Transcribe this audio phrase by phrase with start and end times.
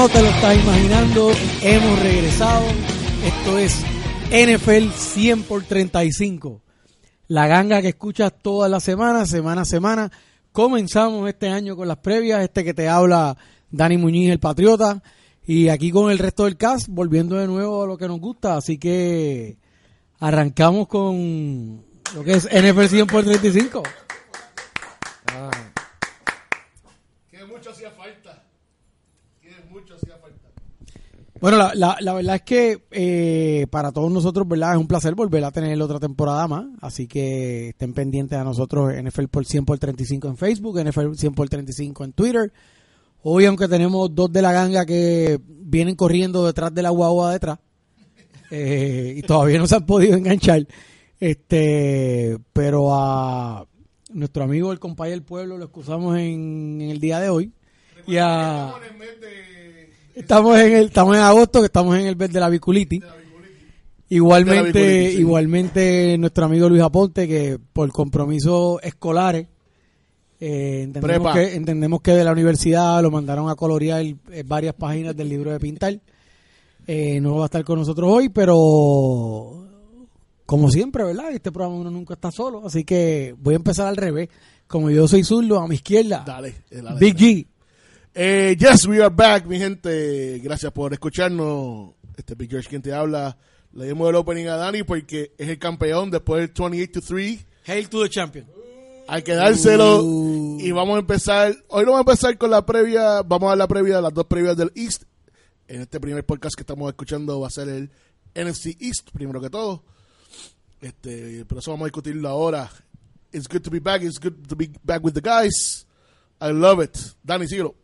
[0.00, 1.30] No, te lo estás imaginando.
[1.60, 2.64] Hemos regresado.
[3.22, 3.84] Esto es
[4.30, 6.62] NFL 100 por 35.
[7.28, 10.10] La ganga que escuchas toda la semana, semana a semana.
[10.52, 12.42] Comenzamos este año con las previas.
[12.42, 13.36] Este que te habla
[13.70, 15.02] Dani Muñiz, el Patriota.
[15.44, 18.56] Y aquí con el resto del cast, volviendo de nuevo a lo que nos gusta.
[18.56, 19.58] Así que
[20.18, 23.82] arrancamos con lo que es NFL 100 por 35.
[27.30, 28.44] Que mucho hacía falta.
[29.42, 30.48] Que mucho hacía falta.
[31.40, 34.74] Bueno, la, la, la verdad es que eh, para todos nosotros, ¿verdad?
[34.74, 36.66] Es un placer volver a tener otra temporada más.
[36.82, 41.34] Así que estén pendientes a nosotros NFL por 100 por 35 en Facebook, NFL 100
[41.34, 42.52] por 35 en Twitter.
[43.22, 47.58] Hoy, aunque tenemos dos de la ganga que vienen corriendo detrás de la guagua detrás
[48.50, 50.66] eh, y todavía no se han podido enganchar,
[51.18, 53.66] este, pero a
[54.12, 57.52] nuestro amigo el compañero del pueblo lo excusamos en, el día de hoy
[58.06, 58.72] y a
[60.14, 63.02] Estamos en el estamos en agosto que estamos en el mes de la biculitis.
[64.08, 65.18] igualmente la sí.
[65.18, 69.46] igualmente nuestro amigo Luis Aponte que por compromisos escolares
[70.40, 71.34] eh, entendemos Prepa.
[71.34, 75.52] que entendemos que de la universidad lo mandaron a colorear eh, varias páginas del libro
[75.52, 75.98] de pintar
[76.86, 79.66] Eh, no va a estar con nosotros hoy pero
[80.46, 83.96] como siempre verdad este programa uno nunca está solo así que voy a empezar al
[83.96, 84.28] revés
[84.66, 86.98] como yo soy zurdo a mi izquierda Dale, dale.
[86.98, 87.46] Big G
[88.12, 90.38] Eh, yes, we are back, mi gente.
[90.40, 91.94] Gracias por escucharnos.
[92.16, 93.36] Este Big George quien te habla.
[93.72, 97.46] Le dimos el opening a Dani porque es el campeón después del 28 to 3.
[97.66, 98.46] Hail to the champion
[99.06, 100.02] Hay que dárselo.
[100.02, 100.58] Uh.
[100.60, 101.54] Y vamos a empezar.
[101.68, 103.22] Hoy no vamos a empezar con la previa.
[103.22, 105.04] Vamos a dar la previa las dos previas del East.
[105.68, 107.90] En este primer podcast que estamos escuchando va a ser el
[108.34, 109.84] NFC East, primero que todo.
[110.80, 112.68] Este, pero eso vamos a discutirlo ahora.
[113.32, 114.02] It's good to be back.
[114.02, 115.86] It's good to be back with the guys.
[116.40, 116.98] I love it.
[117.22, 117.76] Dani, síguelo.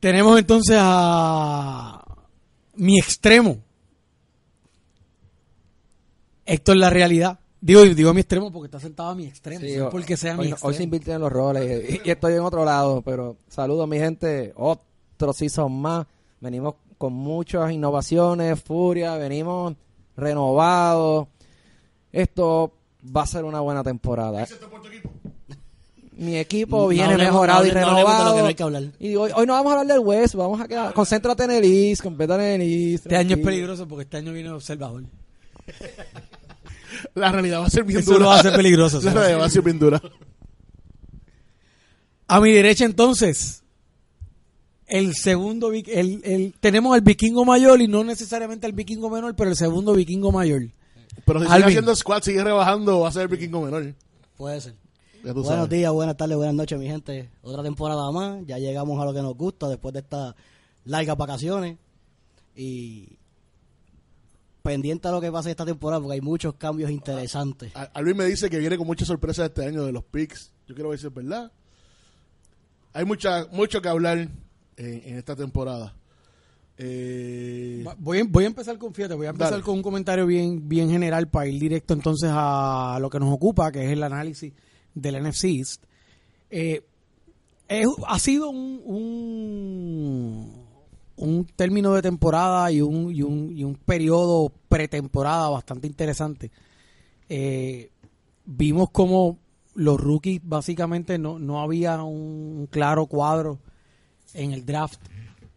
[0.00, 2.04] Tenemos entonces a
[2.76, 3.58] mi extremo.
[6.46, 7.38] Héctor La Realidad.
[7.60, 9.60] Digo, digo mi extremo porque está sentado a mi extremo.
[9.60, 10.82] Sí, no ho- porque sea hoy, mi no- hoy se extremo.
[10.84, 15.72] invierten los roles y, y estoy en otro lado, pero saludos mi gente, otro season
[15.80, 16.06] más,
[16.40, 19.74] venimos con muchas innovaciones, furia, venimos
[20.16, 21.26] renovados,
[22.12, 22.72] esto
[23.14, 24.46] va a ser una buena temporada.
[26.18, 28.34] Mi equipo No viene hablemos- mejorado y no hablemos de lo renovado.
[28.34, 28.82] que no hay que hablar.
[28.98, 31.64] Y hoy, hoy no vamos a hablar del West, vamos a quedar, concéntrate en el
[31.64, 33.06] East, completa en el East.
[33.06, 35.04] Este año es peligroso porque este año viene observador.
[37.14, 38.24] La realidad va a ser bien Eso dura.
[38.24, 39.00] lo hace peligroso.
[39.00, 40.02] La realidad va a ser bien dura.
[42.26, 43.62] A mi derecha entonces,
[44.86, 49.50] el segundo, el, el, tenemos al vikingo mayor y no necesariamente al vikingo menor, pero
[49.50, 50.62] el segundo vikingo mayor.
[51.24, 51.68] Pero si sigue Alvin.
[51.68, 53.94] haciendo squat, sigue rebajando, va a ser el vikingo menor.
[54.36, 54.74] Puede ser.
[55.34, 55.70] Buenos sabes.
[55.70, 57.30] días, buenas tardes, buenas noches, mi gente.
[57.42, 58.44] Otra temporada más.
[58.46, 60.34] Ya llegamos a lo que nos gusta después de estas
[60.84, 61.76] largas vacaciones.
[62.54, 63.18] Y
[64.62, 67.74] pendiente a lo que pase esta temporada porque hay muchos cambios interesantes.
[67.74, 70.52] A, a Luis me dice que viene con muchas sorpresas este año de los picks.
[70.66, 71.50] Yo quiero ver si es verdad.
[72.92, 74.30] Hay mucha, mucho que hablar en,
[74.76, 75.94] en esta temporada.
[76.76, 79.62] Eh, Voy, a- voy a empezar con, fíjate, voy a empezar Dale.
[79.64, 83.72] con un comentario bien, bien general para ir directo entonces a lo que nos ocupa,
[83.72, 84.52] que es el análisis
[84.94, 85.82] del NFC East.
[86.50, 86.82] Eh,
[87.68, 90.64] es- ha sido un, un,
[91.16, 96.50] un término de temporada y un, y un, y un periodo pretemporada bastante interesante.
[97.28, 97.90] Eh,
[98.46, 99.38] vimos como
[99.74, 103.58] los rookies básicamente no, no había un claro cuadro
[104.34, 105.00] en el draft.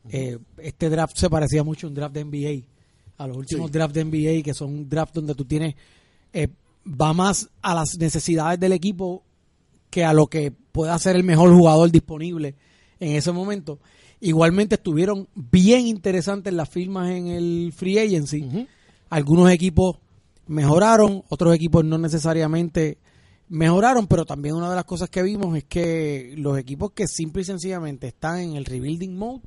[0.10, 2.66] Eh, este draft se parecía mucho a un draft de NBA,
[3.18, 3.72] a los últimos Sí.
[3.74, 5.75] drafts de NBA, que son drafts donde tú tienes,
[6.34, 6.48] eh,
[6.86, 9.24] va más a las necesidades del equipo
[9.89, 12.56] que a lo que pueda ser el mejor jugador disponible
[13.00, 13.80] en ese momento.
[14.19, 18.68] Igualmente estuvieron bien interesantes las firmas en el free agency.
[19.10, 19.98] Algunos equipos
[20.48, 22.98] mejoraron, otros equipos no necesariamente
[23.50, 27.42] mejoraron, pero también una de las cosas que vimos es que los equipos que simple
[27.42, 29.42] y sencillamente están en el rebuilding mode,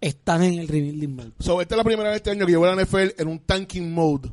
[0.00, 1.32] están en el rebuilding mode.
[1.40, 3.92] so, esta es la primera vez este año que a la NFL en un tanking
[3.92, 4.30] mode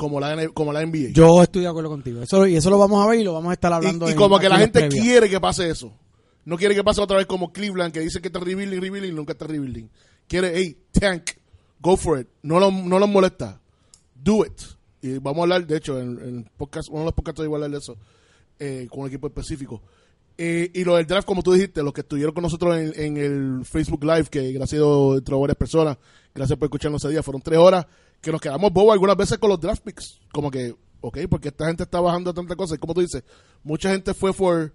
[0.00, 1.12] como la, como la NBA.
[1.12, 2.22] Yo estoy de acuerdo contigo.
[2.22, 4.08] Eso, y eso lo vamos a ver y lo vamos a estar hablando.
[4.08, 5.92] y, y como que la gente quiere que pase eso.
[6.46, 9.32] No quiere que pase otra vez como Cleveland, que dice que está rebuilding, rebuilding, nunca
[9.32, 9.90] está rebuilding.
[10.26, 11.32] Quiere, hey, tank,
[11.80, 12.28] go for it.
[12.42, 13.60] No lo, no los molesta.
[14.14, 14.58] Do it.
[15.02, 17.56] Y vamos a hablar, de hecho, en, en podcast, uno de los podcasts voy a
[17.56, 17.98] hablar de eso,
[18.58, 19.82] eh, con un equipo específico.
[20.38, 23.16] Eh, y lo del draft, como tú dijiste, los que estuvieron con nosotros en, en
[23.18, 25.98] el Facebook Live, que gracias a varias personas,
[26.34, 27.86] gracias por escucharnos ese día, fueron tres horas,
[28.20, 30.20] que nos quedamos bobos algunas veces con los draft picks.
[30.32, 32.74] Como que, ok, porque esta gente está bajando tanta cosa.
[32.74, 33.22] Y como tú dices,
[33.62, 34.72] mucha gente fue por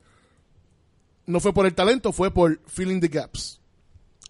[1.28, 3.60] no fue por el talento, fue por filling the gaps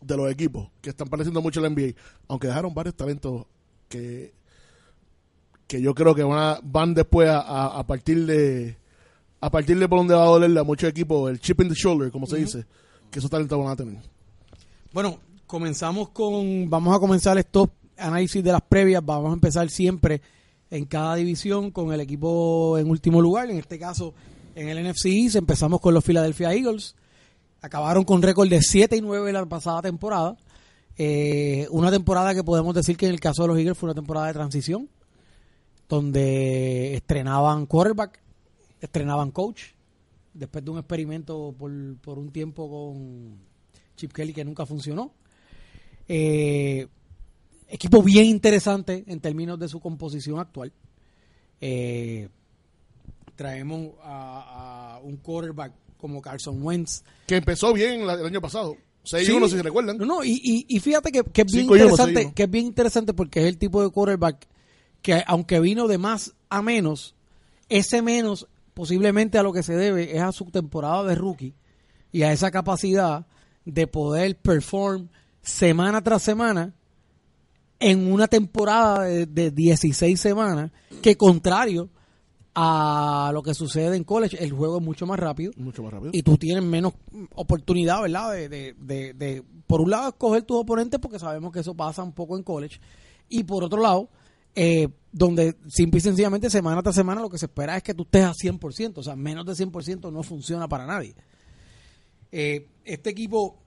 [0.01, 1.93] de los equipos que están pareciendo mucho en la NBA.
[2.29, 3.45] Aunque dejaron varios talentos
[3.89, 4.33] que,
[5.67, 8.77] que yo creo que van, a- van después a, a- a partir de
[9.41, 11.75] a partir de por donde va a dolerle a muchos equipos, el chip in the
[11.75, 12.65] shoulder, como se dice,
[13.11, 14.01] que esos talentos van a tener.
[14.91, 20.21] Bueno, comenzamos con, vamos a comenzar estos análisis de las previas, vamos a empezar siempre
[20.69, 24.13] en cada división con el equipo en último lugar, en este caso
[24.55, 26.95] en el NFC East, empezamos con los Philadelphia Eagles,
[27.61, 30.37] acabaron con récord de 7 y 9 la pasada temporada,
[30.97, 33.95] Eh, una temporada que podemos decir que en el caso de los Eagles fue una
[33.95, 34.89] temporada de transición,
[35.89, 38.21] donde estrenaban quarterback,
[38.79, 39.63] estrenaban coach,
[40.33, 43.37] después de un experimento por, por un tiempo con
[43.97, 45.11] Chip Kelly que nunca funcionó.
[46.07, 46.87] Eh,
[47.67, 50.71] equipo bien interesante en términos de su composición actual.
[51.61, 52.29] Eh,
[53.35, 57.03] traemos a, a un quarterback como Carson Wentz.
[57.27, 58.75] Que empezó bien la- el año pasado.
[59.03, 59.33] 6 Sí.
[59.33, 59.97] 1 si se recuerdan.
[59.97, 63.13] No, no, y, y, y fíjate que, que es bien interesante, que es bien interesante
[63.13, 64.47] porque es el tipo de quarterback
[65.01, 67.13] que aunque vino de más a menos,
[67.69, 71.53] ese menos posiblemente a lo que se debe es a su temporada de rookie
[72.11, 73.27] y a esa capacidad
[73.65, 75.09] de poder perform
[75.41, 76.73] semana tras semana
[77.79, 81.89] en una temporada de, de 16 semanas que contrario
[82.57, 86.11] a lo que sucede en college, el juego es mucho más rápido Mucho más rápido.
[86.13, 86.93] y tú tienes menos
[87.35, 88.31] oportunidad, ¿verdad?
[88.31, 92.01] De, de, de, de, por un lado, escoger tus oponentes porque sabemos que eso pasa
[92.01, 92.79] un poco en college.
[93.27, 94.09] Y por otro lado,
[94.55, 98.03] eh, donde simple y sencillamente semana tras semana lo que se espera es que tú
[98.03, 98.93] estés a 100%.
[98.99, 101.13] O sea, menos de 100% no funciona para nadie.
[102.31, 103.57] Eh, este equipo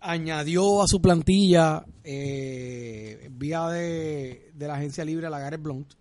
[0.00, 5.92] añadió a su plantilla eh, vía de, de la agencia libre a la Gareth Blount.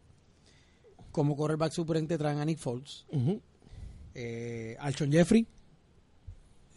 [1.12, 3.42] Como quarterback suplente traen a Nick Foles Ujú.
[4.14, 5.46] eh, Alshon Jeffrey,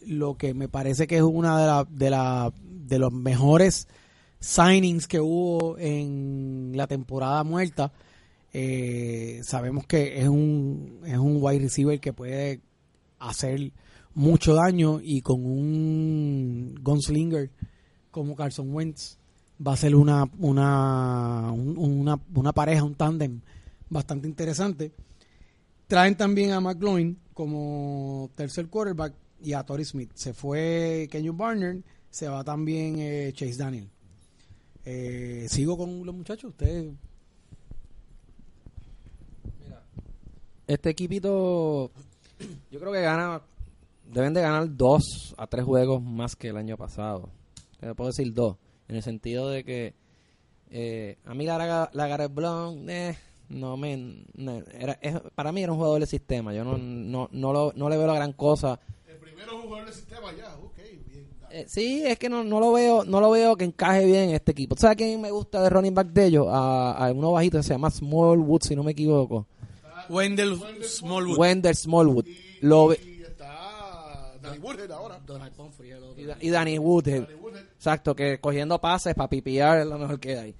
[0.07, 3.87] lo que me parece que es una de, la, de, la, de los mejores
[4.39, 7.93] signings que hubo en la temporada muerta.
[8.51, 12.59] Eh, sabemos que es un, es un wide receiver que puede
[13.19, 13.71] hacer
[14.15, 17.49] mucho daño y con un gunslinger
[18.11, 19.17] como Carson Wentz
[19.65, 23.41] va a ser una, una, un- una, una pareja, un tándem
[23.89, 24.91] bastante interesante.
[25.87, 30.11] Traen también a McLaurin como tercer quarterback y a Torrey Smith.
[30.13, 33.89] Se fue Kenyon Barner, se va también eh, Chase Daniel.
[34.85, 36.93] Eh, Sigo con los muchachos, ustedes.
[40.67, 41.91] Este equipito,
[42.71, 43.41] yo creo que gana,
[44.13, 47.29] deben de ganar dos a tres juegos más que el año pasado.
[47.79, 48.57] Te puedo decir dos,
[48.87, 49.93] en el sentido de que
[50.69, 53.17] eh, a mí la, la Gareth Blount, eh,
[53.49, 56.53] no me, no, era, es- para mí era un jugador de sistema.
[56.53, 58.79] Yo no, no, no, lo- no le veo la gran cosa.
[59.07, 60.77] El primero jugador del sistema ya, ok,
[61.07, 61.27] bien.
[61.51, 64.35] Eh, sí, es que no, no lo veo, no lo veo que encaje bien en
[64.35, 64.73] este equipo.
[64.75, 66.47] ¿Tú ¿Sabes quién me gusta de running back de ellos?
[66.49, 69.45] A, a uno bajito que se llama Smallwood, si no me equivoco.
[70.09, 71.37] Wendell Smallwood.
[71.37, 72.25] Wendell Smallwood.
[72.61, 72.97] Lo Y
[74.43, 75.19] Danny Woodhead ahora.
[75.25, 76.21] Donald Pumphrey, el otro.
[76.21, 77.27] y, Da- y Danny Woodhead.
[77.75, 80.55] Exacto, que cogiendo pases para pipiar es lo mejor que hay.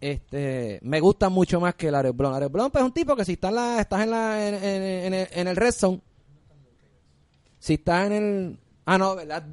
[0.00, 2.36] Este, me gusta mucho más que el Ares Blount.
[2.36, 4.54] Ares Blount pues, es un tipo que si está en la, estás en, la, en,
[4.54, 6.00] en- en el, en el red zone,
[7.58, 8.58] si estás en el...
[8.84, 9.44] Ah, no, ¿verdad?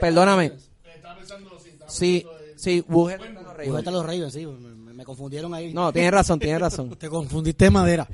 [0.00, 0.52] Perdóname.
[0.94, 2.24] Estaba pensando, sí, estaba Sí,
[2.56, 3.78] sí, Woodhead está en los Ravens.
[3.78, 5.72] están los Ravens, sí, me, me- me confundieron ahí.
[5.74, 6.90] No, tienes razón, tienes razón.
[6.98, 8.06] Te confundiste de madera.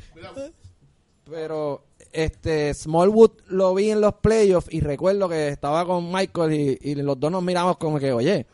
[1.28, 1.84] Pero
[2.16, 6.94] este Smallwood lo vi en los playoffs y recuerdo que estaba con Michael y, y
[6.96, 8.46] los dos nos miramos como que, oye,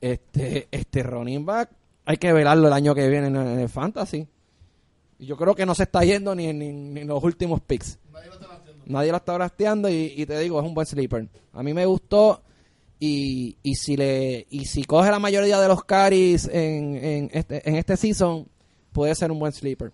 [0.00, 1.70] este, este running back
[2.04, 4.26] hay que velarlo el año que viene en, en el fantasy.
[5.18, 7.98] Y yo creo que no se está yendo ni, ni, ni en los últimos picks.
[8.86, 11.28] Nadie lo está brasteando y, y te digo, es un buen sleeper.
[11.52, 12.42] A mí me gustó
[12.98, 17.68] y, y si le y si coge la mayoría de los carries en, en este
[17.68, 18.46] en este season
[18.92, 19.92] puede ser un buen sleeper.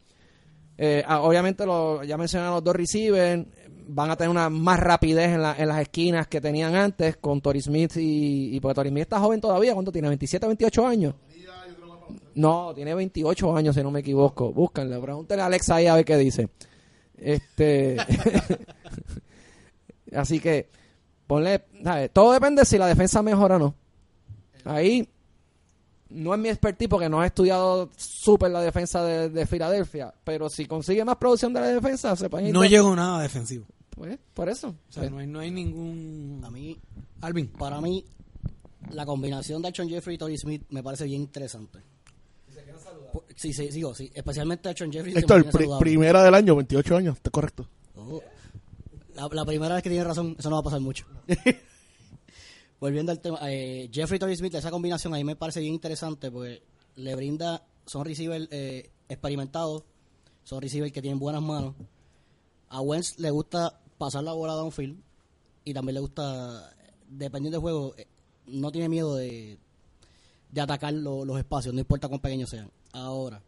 [0.78, 3.44] Eh, ah, obviamente, lo, ya mencioné a los dos receivers.
[3.90, 7.40] Van a tener una más rapidez en, la- en las esquinas que tenían antes con
[7.40, 9.74] Tori Smith y, y porque Tori Smith está joven todavía.
[9.74, 10.08] ¿Cuánto tiene?
[10.10, 11.14] ¿27, 28 años?
[12.34, 14.52] No, tiene 28 años, si no me equivoco.
[14.52, 16.48] Búscanle, pregúntenle a Alexa ahí a ver qué dice.
[17.16, 17.96] Este.
[20.14, 20.68] Así que,
[21.26, 21.64] ponle.
[22.12, 23.74] Todo depende si la defensa mejora o no.
[24.64, 25.08] Ahí
[26.10, 30.48] no es mi expertise porque no he estudiado súper la defensa de, de Filadelfia, pero
[30.48, 33.66] si consigue más producción de la defensa, se pueden ir No llegó nada defensivo.
[33.90, 34.68] Pues, por eso.
[34.68, 36.40] O sea, no hay, no hay ningún...
[36.44, 36.78] A mí,
[37.20, 37.48] Alvin.
[37.48, 38.04] para mí,
[38.90, 41.80] la combinación de Alshon Jeffrey y Torrey Smith me parece bien interesante.
[43.34, 44.10] Sí, sí, sigo, sí.
[44.14, 45.14] Especialmente Alshon Jeffrey.
[45.16, 45.80] Héctor, saludable.
[45.80, 47.68] primera del año, 28 años, está correcto.
[47.96, 48.22] Oh.
[49.14, 51.06] La, la primera vez que tiene razón, eso no va a pasar mucho.
[52.80, 56.30] Volviendo al tema, eh, Jeffrey Torrey Smith, esa combinación a mí me parece bien interesante
[56.30, 56.62] porque
[56.96, 59.82] le brinda, son receivers eh, experimentados,
[60.44, 61.74] son receivers que tienen buenas manos.
[62.68, 64.96] A Wentz le gusta pasar la bola downfield
[65.64, 66.72] y también le gusta,
[67.08, 68.06] dependiendo del juego, eh,
[68.46, 69.58] no tiene miedo de,
[70.52, 72.70] de atacar lo- los espacios, no importa cuán pequeños sean.
[72.92, 73.42] Ahora,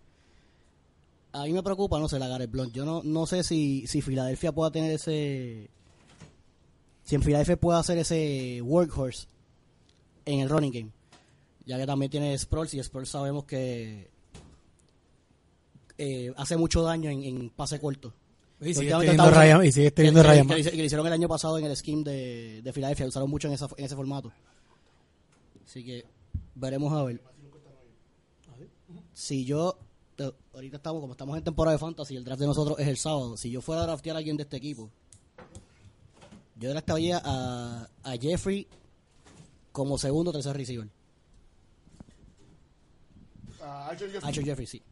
[1.33, 2.73] a mí me preocupa, no sé, la Gareth Blunt.
[2.75, 5.71] Yo no, no sé si, si Filadelfia pueda tener ese.
[7.11, 9.27] Si en Filadelfia pueda hacer ese workhorse
[10.27, 10.91] en el running game.
[11.67, 14.09] Ya que también tiene Sproles y Sproles sabemos que
[15.99, 18.15] eh, hace mucho daño en, en pase corto.
[18.61, 20.65] Y sigue teniendo Ryan, y sigue teniendo que- que- Ryan que, Mack.
[20.67, 23.07] le- que le hicieron el año pasado en el scheme de, de Filadelfia.
[23.09, 24.31] Usaron mucho en, esa, en ese formato.
[25.67, 26.05] Así que
[26.55, 27.21] veremos a ver.
[29.15, 29.77] Si yo,
[30.55, 33.37] ahorita estamos, como estamos en temporada de fantasy, el draft de nosotros es el sábado.
[33.37, 34.91] Si yo fuera a draftear a alguien de este equipo,
[36.61, 38.69] yo draftaría a, a Jeffrey
[39.73, 40.89] como segundo o tercer receiver.
[43.63, 44.11] Ah, Archer
[44.45, 44.65] Jeffrey.
[44.65, 44.83] A sí.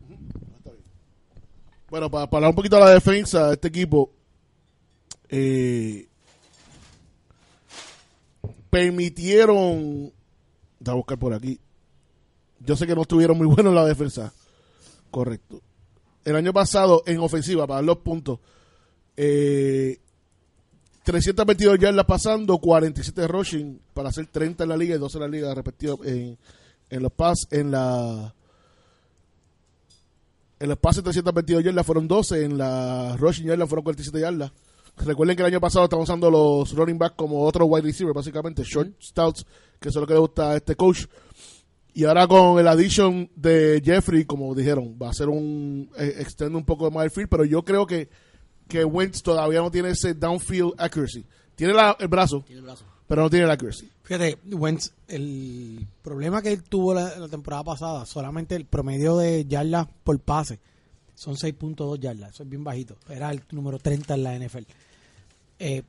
[1.90, 4.10] Bueno, para, para hablar un poquito de la defensa de este equipo,
[5.28, 6.08] eh,
[8.70, 10.12] permitieron,
[10.80, 11.60] voy a buscar por aquí,
[12.60, 14.32] yo sé que no estuvieron muy buenos en la defensa,
[15.10, 15.60] correcto.
[16.24, 18.40] El año pasado, en ofensiva, para dar los puntos,
[19.16, 19.98] eh,
[21.08, 25.28] 322 yardas pasando, 47 rushing, para hacer 30 en la liga y 12 en la
[25.28, 26.36] liga, respectivo, en,
[26.90, 28.34] en los pass, en la
[30.60, 34.52] en los pases 322 yardas fueron 12, en la rushing yardas fueron 47 yardas.
[34.98, 38.62] Recuerden que el año pasado estaban usando los running backs como otro wide receiver, básicamente,
[38.62, 39.46] short stouts,
[39.80, 41.06] que eso es lo que le gusta a este coach.
[41.94, 46.54] Y ahora con el addition de Jeffrey, como dijeron, va a ser un eh, extend
[46.54, 48.10] un poco más el field, pero yo creo que,
[48.68, 51.24] que Wentz todavía no tiene ese downfield accuracy.
[51.56, 52.84] Tiene la- el brazo, Tiene el brazo.
[53.06, 53.90] pero no tiene la accuracy.
[54.02, 59.44] Fíjate, Wentz, el problema que él tuvo la, la temporada pasada, solamente el promedio de
[59.46, 60.60] yardas por pase
[61.14, 62.96] son 6.2 yardas, eso es bien bajito.
[63.08, 64.64] Era el número 30 en la NFL.
[65.58, 65.82] Eh,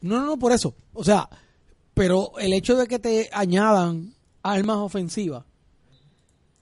[0.00, 0.74] no, no, no, por eso.
[0.92, 1.28] O sea,
[1.94, 5.44] pero el hecho de que te añadan armas ofensivas,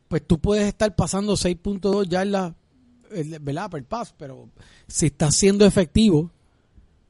[0.09, 2.55] pues tú puedes estar pasando 6.2 yardas,
[3.15, 3.71] eh, ¿verdad?
[3.71, 4.49] Per pass, pero
[4.87, 6.31] si estás siendo efectivo,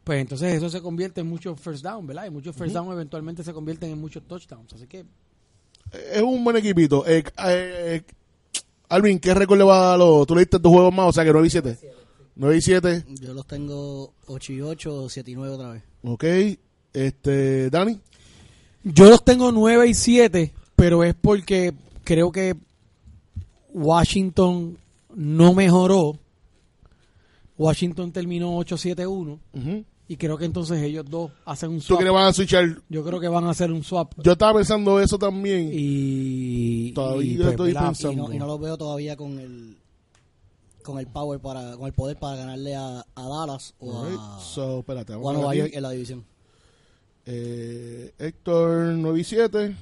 [0.05, 2.27] pues entonces eso se convierte en muchos first down, ¿verdad?
[2.27, 4.73] Y muchos first down eventualmente se convierten en muchos touchdowns.
[4.73, 5.05] Así que
[5.93, 7.07] Es un buen equipito.
[7.07, 8.03] Eh, eh,
[8.89, 10.27] Alvin, ¿qué récord le va a dar a los...
[10.27, 11.79] Tú le diste dos juegos más, o sea que 9 y 7.
[12.35, 13.05] 9 y 7.
[13.21, 15.83] Yo los tengo 8 y 8, 7 y 9 otra vez.
[16.03, 16.25] Ok.
[16.93, 18.01] Este, Dani.
[18.83, 21.73] yo los tengo 9 y 7, pero es porque
[22.05, 22.57] creo que
[23.73, 24.77] Washington
[25.15, 26.19] no mejoró.
[27.59, 29.85] Washington terminó 8-7-1 Ujú.
[30.09, 31.99] y creo que entonces ellos dos hacen un ¿Tú swap.
[31.99, 32.83] que le van a switchar?
[32.89, 34.15] Yo creo que van a hacer un swap.
[34.23, 35.71] Yo estaba pensando eso también.
[35.73, 37.87] Y, Todavía y, pues, estoy ¿verdad?
[37.89, 38.13] pensando.
[38.25, 39.77] Y no, y no los veo todavía con el
[40.83, 44.19] con el power para con el poder para ganarle a, a Dallas o Alright.
[44.21, 45.13] a, So, espérate.
[45.15, 46.25] o a Vamos a Nueva York en la división.
[47.27, 49.77] Eh, Héctor 9 y 7.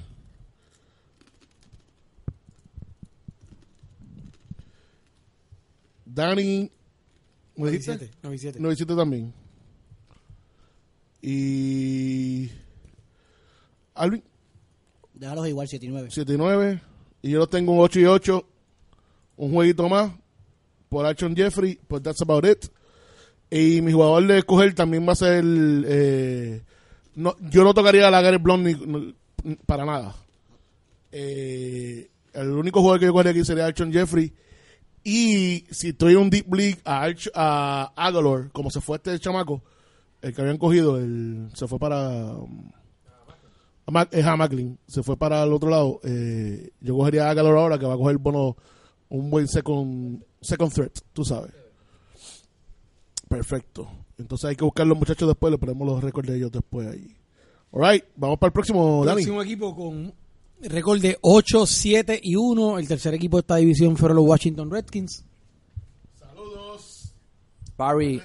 [6.13, 6.59] Dani.
[6.63, 6.69] ¿me
[7.55, 7.97] 9 y dijiste?
[8.05, 8.57] 7, 9 y 7.
[8.61, 9.33] 9 y 7 también.
[11.21, 12.51] Y.
[13.93, 14.23] Alvin,
[15.13, 16.07] Déjalos igual 7 y 9.
[16.11, 16.81] 7 y 9.
[17.21, 18.45] Y yo los tengo un 8 y 8.
[19.37, 20.11] Un jueguito más.
[20.89, 21.79] Por Action Jeffrey.
[21.87, 22.65] Pues that's about it.
[23.51, 25.43] Y mi jugador de escoger también va a ser.
[25.45, 26.61] eh,
[27.15, 28.21] no, yo no tocaría a la
[28.63, 28.73] ni-
[29.43, 30.15] ni- para nada.
[31.11, 34.33] Eh, el único jugador que yo cogería aquí sería Archon Jeffrey.
[35.03, 39.63] Y si en un deep league a, Arch- a Aguilar, como se fue este chamaco,
[40.21, 42.33] el que habían cogido, el, se fue para.
[42.35, 42.69] um,
[44.11, 45.99] es a Macklin, se fue para el otro lado.
[46.03, 48.55] eh, yo cogería a Aguilar ahora, que va a coger bono,
[49.09, 51.51] un buen second, second threat, tú sabes.
[53.27, 53.89] Perfecto.
[54.17, 57.15] Entonces hay que buscar los muchachos después, le ponemos los récords de ellos después ahí.
[57.73, 59.23] Alright, vamos para el próximo, Dani.
[59.23, 60.13] Próximo equipo con
[60.63, 62.79] récord de 8, 7 y 1.
[62.79, 65.23] El tercer equipo de esta división fueron los Washington Redskins.
[66.19, 67.13] Saludos.
[67.77, 68.21] Barry,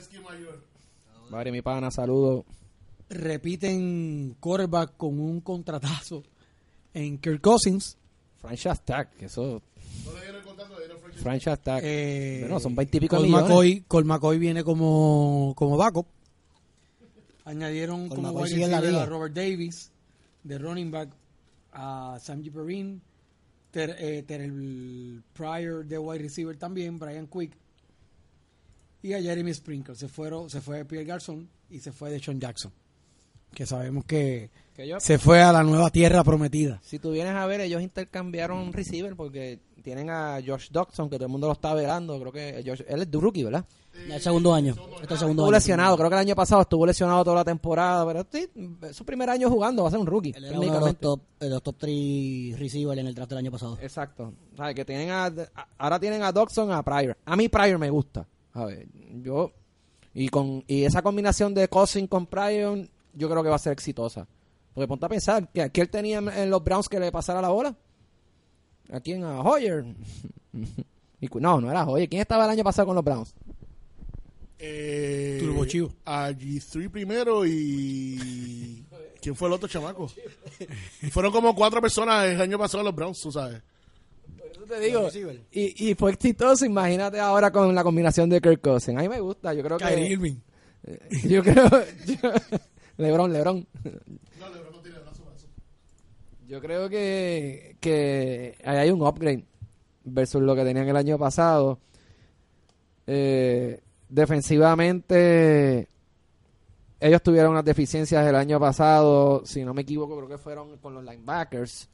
[1.31, 2.45] Barry, mi pana, saludo.
[3.09, 6.23] Repiten quarterback con un contratazo
[6.95, 7.97] en Kirk Cousins.
[8.41, 9.63] Franchise tag, que eso.
[11.17, 11.81] Franchise tag.
[11.85, 13.49] Eh, Bueno, son 20 y pico millones.
[13.49, 16.07] McCoy, Colt McCoy viene como, como backup.
[17.45, 19.07] Añadieron Colt como McCoy sigue en la a.
[19.07, 19.91] Robert Davis,
[20.45, 21.09] de running back
[21.77, 23.01] a Samji Perrin,
[23.71, 27.53] ter, eh, Terrell Pryor de wide receiver también, Brian Quick.
[29.03, 29.95] y a Jeremy Sprinkle.
[29.95, 32.73] Se fueron, se fue Pierre Garçon y se fue de Sean Jackson.
[33.55, 36.81] Que sabemos que Que yo- se fue a la nueva tierra prometida.
[36.83, 41.27] Si tú vienes a ver, ellos intercambiaron receiver porque tienen a Josh Dodson, que todo
[41.27, 42.19] el mundo lo está velando.
[42.19, 43.65] Creo que Josh- él es de rookie, ¿verdad?
[43.95, 44.75] El segundo año.
[45.01, 45.51] Este segundo Estuvo año.
[45.53, 48.49] lesionado, creo que el año pasado estuvo lesionado toda la temporada, pero sí,
[48.83, 50.33] es su primer año jugando, va a ser un rookie.
[50.37, 51.01] Él era uno de los técnicamente.
[51.01, 53.79] top, de los top 3 receivers en el draft del año pasado.
[53.81, 54.33] Exacto.
[54.75, 55.33] Que tienen a,
[55.79, 57.17] ahora tienen a Dodson, a Pryor.
[57.25, 58.27] A mí Pryor me gusta.
[58.55, 58.87] A ver,
[59.23, 59.53] yo
[60.13, 63.73] y con y esa combinación de Cousin con Pryor, yo creo que va a ser
[63.73, 64.27] exitosa.
[64.75, 67.41] Porque ponte a pensar que aquí él tenía en- en los Browns que le pasara
[67.41, 67.75] la bola.
[68.93, 69.25] ¿A quién?
[69.25, 69.85] A Hoyer.
[71.41, 72.09] No, no era Hoyer.
[72.09, 73.35] ¿Quién estaba el año pasado con los Browns?
[74.59, 75.93] Eh, Turbo Chivo.
[76.05, 78.85] A G3 primero y.
[79.21, 80.11] ¿Quién fue el otro chamaco?
[81.11, 83.61] Fueron como cuatro personas el año pasado los Browns, tú sabes.
[84.53, 85.09] Eso te digo.
[85.51, 86.65] Y, y fue exitoso.
[86.65, 88.97] Imagínate ahora con la combinación de Kirk Cousins.
[88.99, 89.53] A mí me gusta.
[89.53, 90.13] Yo creo Kyrie que.
[90.13, 90.37] Irving.
[91.29, 91.69] Yo creo.
[92.07, 92.31] yo-
[92.99, 93.67] Lebron, Lebron.
[96.49, 99.45] Yo creo que, que hay un upgrade
[100.05, 101.79] versus lo que tenían el año pasado.
[103.07, 105.89] Eh, defensivamente,
[107.01, 110.95] ellos tuvieron unas deficiencias el año pasado, si no me equivoco, creo que fueron con
[110.95, 111.89] los linebackers.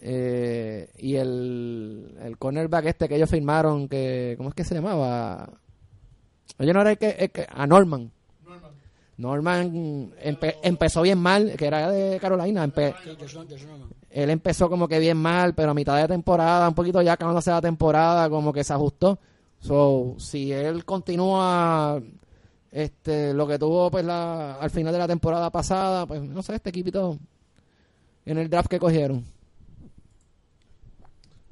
[0.00, 5.50] Eh, y el, el cornerback este que ellos firmaron, que ¿cómo es que se llamaba?
[6.58, 8.12] Oye, no era el que, el que- a Norman.
[9.18, 12.64] Norman empe- empezó bien mal, que era de Carolina.
[12.66, 12.94] empe-
[14.10, 17.50] él empezó como que bien mal, pero a mitad de temporada, un poquito ya acabándose
[17.50, 19.18] la temporada, como que se ajustó.
[19.60, 22.00] So, si él continúa
[22.70, 26.54] este lo que tuvo pues la, al final de la temporada pasada, pues no sé,
[26.54, 27.18] este equipito
[28.24, 29.24] en el draft que cogieron.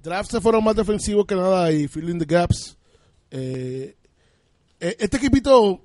[0.02, 2.76] Drafts se fueron más defensivos que nada y filling the gaps.
[3.30, 3.96] Eh,
[4.78, 5.80] eh, este equipito,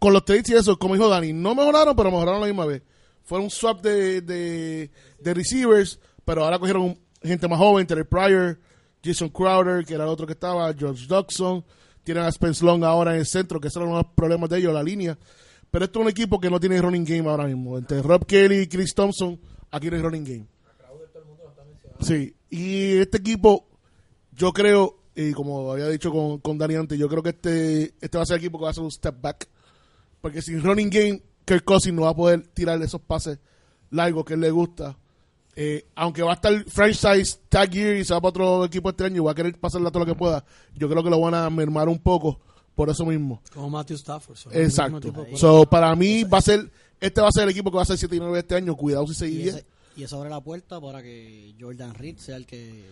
[0.00, 2.82] con los trades y eso, como dijo Dani, no mejoraron, pero mejoraron la misma vez.
[3.22, 8.58] Fue un swap de, de, receivers, pero ahora cogieron gente más joven, Terry Pryor,
[9.04, 11.64] Jason Crowder, que era el otro que estaba, George Dodson.
[12.02, 14.82] Tienen a Spence Long ahora en el centro, que esos unos problemas de ellos, la
[14.82, 15.18] línea.
[15.70, 17.76] Pero esto es un equipo que no tiene running game ahora mismo.
[17.76, 19.38] Entre Rob Kelly y Chris Thompson,
[19.70, 20.46] aquí no hay running game.
[22.00, 23.68] Sí, y este equipo,
[24.32, 28.16] yo creo, y como había dicho con, con Dani antes, yo creo que este, este
[28.16, 29.46] va a ser el equipo que va a hacer un step back.
[30.20, 33.38] Porque sin running game, Kirk Cousins no va a poder tirar esos pases
[33.90, 34.96] largos que él le gusta.
[35.56, 39.04] Eh, aunque va a estar franchise tag year y se va para otro equipo este
[39.04, 41.34] año y va a querer pasarle todo lo que pueda, yo creo que lo van
[41.34, 42.40] a mermar un poco
[42.74, 43.42] por eso mismo.
[43.52, 44.36] Como Matthew Stafford.
[44.52, 45.12] Exacto.
[45.36, 47.86] So, para mí va a ser, este va a ser el equipo que va a
[47.86, 48.76] ser 7 y 9 este año.
[48.76, 52.36] Cuidado si se Y, ese- y eso abre la puerta para que Jordan Reed sea
[52.36, 52.84] el que,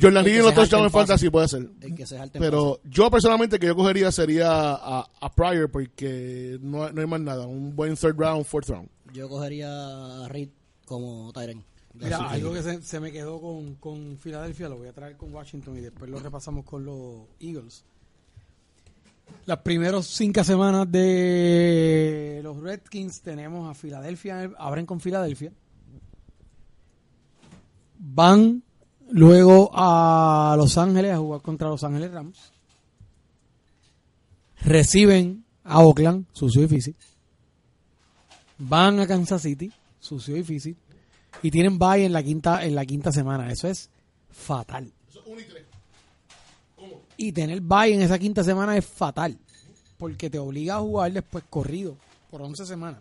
[0.00, 1.68] Jordan Reed en los touchdowns en fantasy puede ser.
[1.80, 5.70] el que se jalte en Pero yo personalmente que yo cogería sería a, a Pryor
[5.70, 7.46] porque no, no hay más nada.
[7.46, 8.88] Un buen third round, fourth round.
[9.12, 10.48] Yo cogería a Reed
[10.86, 11.62] como Tyren.
[11.94, 15.32] Mira, algo que se, se me quedó con, con Filadelfia, lo voy a traer con
[15.32, 17.84] Washington y después lo repasamos con los Eagles.
[19.44, 25.52] Las primeras cinco semanas de los Redskins tenemos a Filadelfia, abren con Filadelfia.
[27.98, 28.62] Van
[29.12, 32.52] luego a Los Ángeles a jugar contra Los Ángeles Rams.
[34.60, 36.96] Reciben a Oakland, sucio y difícil.
[38.58, 40.76] Van a Kansas City, sucio y difícil
[41.40, 43.50] y tienen bye en la quinta en la quinta semana.
[43.50, 43.88] Eso es
[44.30, 44.92] fatal.
[47.16, 49.38] Y tener bye en esa quinta semana es fatal,
[49.96, 51.96] porque te obliga a jugar después corrido
[52.30, 53.00] por 11 semanas.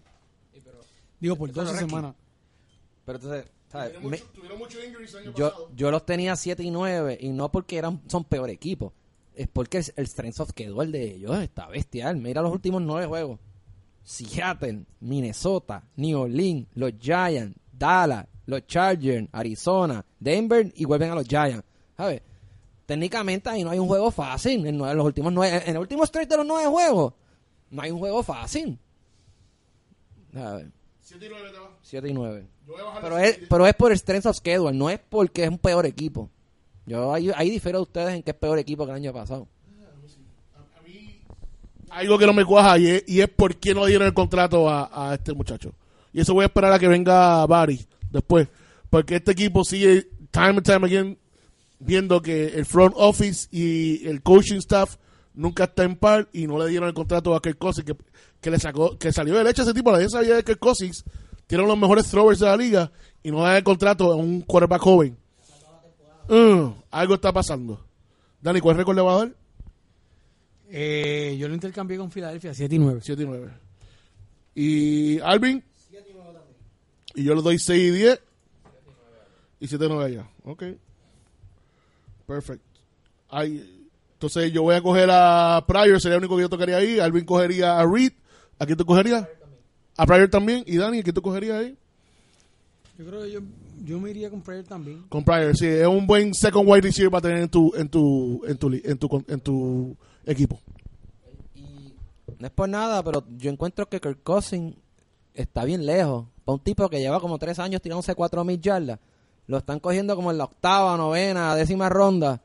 [1.20, 2.16] Digo, por 12 semanas.
[3.06, 3.94] Pero entonces, ¿sabes?
[3.94, 5.70] Tuvieron Me- mucho- tuvieron muchos injuries el año yo, pasado.
[5.76, 8.94] yo los tenía 7 y 9 y no porque eran son peor equipo.
[9.34, 12.18] Es porque el, el strength of schedule de ellos está bestial.
[12.18, 13.40] Mira los últimos 9 juegos.
[14.04, 21.28] Seattle, Minnesota, New Orleans, los Giants, Dallas, los Chargers, Arizona, Denver y vuelven a los
[21.28, 21.64] Giants.
[21.96, 22.22] ¿Sabes?
[22.86, 24.66] Técnicamente ahí no hay un juego fácil.
[24.66, 27.14] En, los últimos nueve, en el último stretch de los 9 juegos
[27.70, 28.78] no hay un juego fácil.
[30.34, 31.78] 7 y 9 te va.
[31.82, 32.48] 7 y 9.
[33.02, 36.30] Pero es, pero es por strength of schedule, no es porque es un peor equipo.
[36.86, 39.48] Yo ahí, ahí difiero de ustedes en que es peor equipo que el año pasado.
[40.56, 41.22] A mí,
[41.90, 44.70] algo que no me cuaja y es, y es por qué no dieron el contrato
[44.70, 45.74] a, a este muchacho.
[46.14, 48.48] Y eso voy a esperar a que venga Barry después.
[48.90, 51.18] Porque este equipo sigue time and time again
[51.80, 54.98] viendo que el front office y el coaching staff
[55.34, 57.96] nunca está en par y no le dieron el contrato a Kirk Cousins que,
[58.40, 61.04] que le sacó que salió de leche ese tipo nadie sabía de Kirk Cousins
[61.52, 64.16] tiene uno de los mejores throwers de la liga y no da el contrato a
[64.16, 65.18] un quarterback joven
[66.30, 67.86] Mm, algo está pasando
[68.42, 69.36] Dani ¿cuál récord le va a dar?
[70.70, 73.02] Eh, yo lo intercambié con Filadelfia 7 y 9.
[73.04, 73.50] 7 y 9.
[74.56, 75.62] Y Alvin.
[77.16, 78.22] Y yo le doy 6 y 10.
[79.60, 80.30] Y 7 y 9 allá.
[80.46, 80.64] Ok.
[82.26, 82.66] Perfecto.
[84.14, 86.98] Entonces yo voy a coger a Pryor, sería el único que yo tocaría ahí.
[86.98, 88.14] Alvin cogería a Reed.
[88.58, 89.28] ¿A quién tú cogerías?
[89.98, 90.64] A Pryor también.
[90.66, 91.78] ¿Y Dani, a quién tú cogerías ahí?
[92.98, 93.40] Yo creo que yo,
[93.84, 95.04] yo me iría con Pryor también.
[95.10, 95.68] Con Pryor, sí.
[95.68, 98.98] Es un buen second wide receiver para tener en tu, en tu, en tu, en
[98.98, 100.60] tu, en tu equipo.
[101.56, 101.94] Y
[102.40, 104.76] no es por nada, pero yo encuentro que Kirk Cousins
[105.34, 106.26] está bien lejos.
[106.46, 109.00] Para un tipo que lleva como tres años tirándose cuatro mil yardas.
[109.48, 112.42] Lo están cogiendo como en la octava, novena, décima ronda.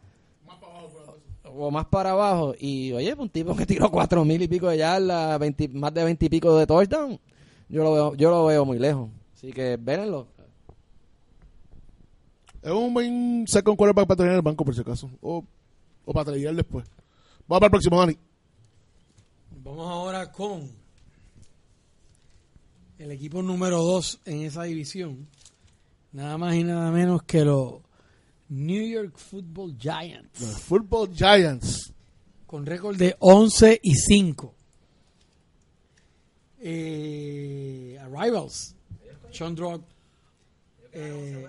[1.58, 2.54] O más para abajo.
[2.58, 6.04] Y oye, un tipo que tiró cuatro mil y pico de yardas, 20 más de
[6.04, 7.18] veinte y pico de touchdown.
[7.68, 9.10] Yo lo veo, yo lo veo muy lejos.
[9.34, 10.28] Así que vérenlo.
[12.62, 15.10] Es un buen second quarterback para tener en el banco, por si acaso.
[15.20, 15.44] O,
[16.04, 16.84] o para tradear después.
[17.46, 18.18] Vamos para el próximo, Dani.
[19.62, 20.68] Vamos ahora con
[22.98, 25.28] el equipo número 2 en esa división.
[26.12, 27.82] Nada más y nada menos que los
[28.48, 30.40] New York Football Giants.
[30.40, 31.92] Los Football Giants.
[32.46, 34.55] Con récord de 11 y 5.
[38.26, 38.74] Arrivals.
[39.30, 39.82] Sean Drog.
[40.92, 41.46] Eh,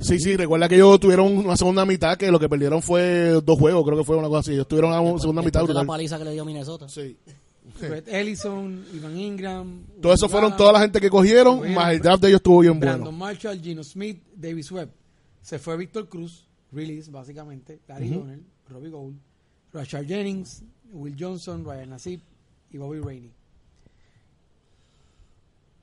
[0.00, 3.58] Sí, sí, recuerda que ellos tuvieron una segunda mitad que lo que perdieron fue dos
[3.58, 4.52] juegos, creo que fue una cosa así.
[4.52, 6.88] Ellos tuvieron una segunda mitad Después de la paliza que le dio Minnesota.
[6.88, 7.18] Sí.
[7.78, 9.84] Brett Ellison, Ivan Ingram.
[10.00, 12.80] Todo eso fueron toda la gente que cogieron, más el draft de ellos estuvo bien
[12.80, 13.18] Brandon bueno.
[13.18, 14.90] Marshall, Gino Smith, Davis Webb.
[15.42, 19.16] Se fue Víctor Cruz, release básicamente, Gary Donnell, Robbie Gould,
[19.72, 22.20] Rashard Jennings, Will Johnson, Ryan Nassib
[22.70, 23.32] y Bobby Rainey.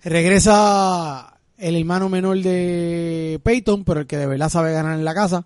[0.04, 5.14] Regresa el hermano menor de Peyton, pero el que de verdad sabe ganar en la
[5.14, 5.46] casa.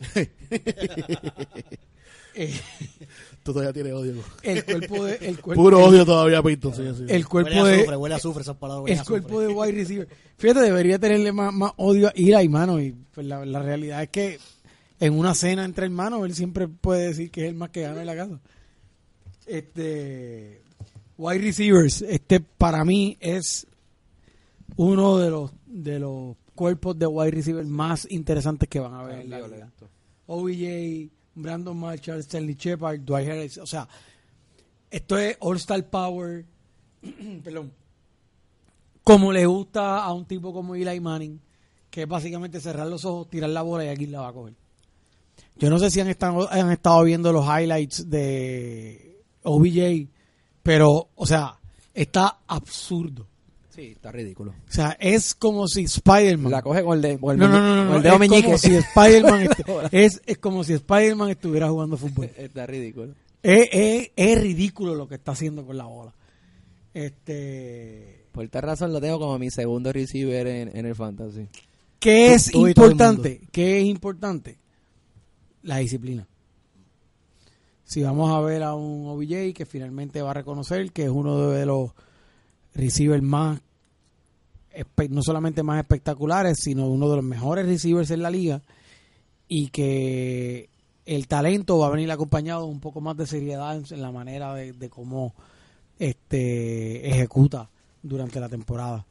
[2.38, 2.52] Eh,
[3.42, 4.12] Tú todavía tienes odio.
[4.42, 6.74] el cuerpo de el cuerpo, Puro odio todavía, Peyton.
[6.74, 7.04] Sí, sí.
[7.08, 8.82] el cuerpo huele a de azufre, huele a azufre esas palabras.
[8.82, 9.22] huele el azufre.
[9.22, 10.08] cuerpo de wide receiver.
[10.36, 12.78] Fíjate, debería tenerle más, más odio a Eli, mano.
[12.78, 14.38] Y pues, la, la realidad es que
[15.00, 18.00] en una cena entre hermanos, él siempre puede decir que es el más que gana
[18.00, 18.38] en la casa.
[19.46, 20.60] Este.
[21.18, 23.66] Wide receivers, este para mí es
[24.76, 29.20] uno de los de los cuerpos de wide receiver más interesantes que van a ver
[29.20, 29.70] en la liga.
[30.26, 33.88] OBJ, Brandon Marshall, Stanley Shepard, Dwight Harris, o sea,
[34.90, 36.44] esto es All Star Power,
[37.44, 37.72] perdón,
[39.04, 41.40] como le gusta a un tipo como Eli Manning,
[41.90, 44.54] que es básicamente cerrar los ojos, tirar la bola y aquí la va a coger.
[45.56, 50.08] Yo no sé si han estado, han estado viendo los highlights de OBJ,
[50.66, 51.58] pero, o sea,
[51.94, 53.26] está absurdo.
[53.70, 54.52] Sí, está ridículo.
[54.68, 56.50] O sea, es como si Spider-Man...
[56.50, 58.42] La coge con el, de, con el No, no, no, con el dedo es meñique.
[58.44, 59.48] como si Spider-Man
[59.92, 62.30] es, es como si Spider-Man estuviera jugando fútbol.
[62.36, 63.14] Está ridículo.
[63.42, 66.12] Es, es, es ridículo lo que está haciendo con la bola.
[66.94, 71.46] Este, Por esta razón lo tengo como mi segundo receiver en, en el fantasy.
[72.00, 73.40] ¿Qué Tú- es tú el importante?
[73.52, 74.58] ¿Qué es importante?
[75.62, 76.26] La disciplina.
[77.86, 81.50] Si vamos a ver a un OBJ que finalmente va a reconocer que es uno
[81.50, 81.92] de los
[82.74, 83.60] receivers más,
[85.08, 88.60] no solamente más espectaculares, sino uno de los mejores receivers en la liga
[89.46, 90.68] y que
[91.04, 94.52] el talento va a venir acompañado de un poco más de seriedad en, la manera
[94.52, 95.32] de, de cómo
[96.00, 97.70] este ejecuta
[98.02, 99.06] durante la temporada.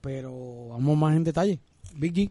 [0.00, 1.58] Pero vamos más en detalle.
[1.96, 2.30] Big.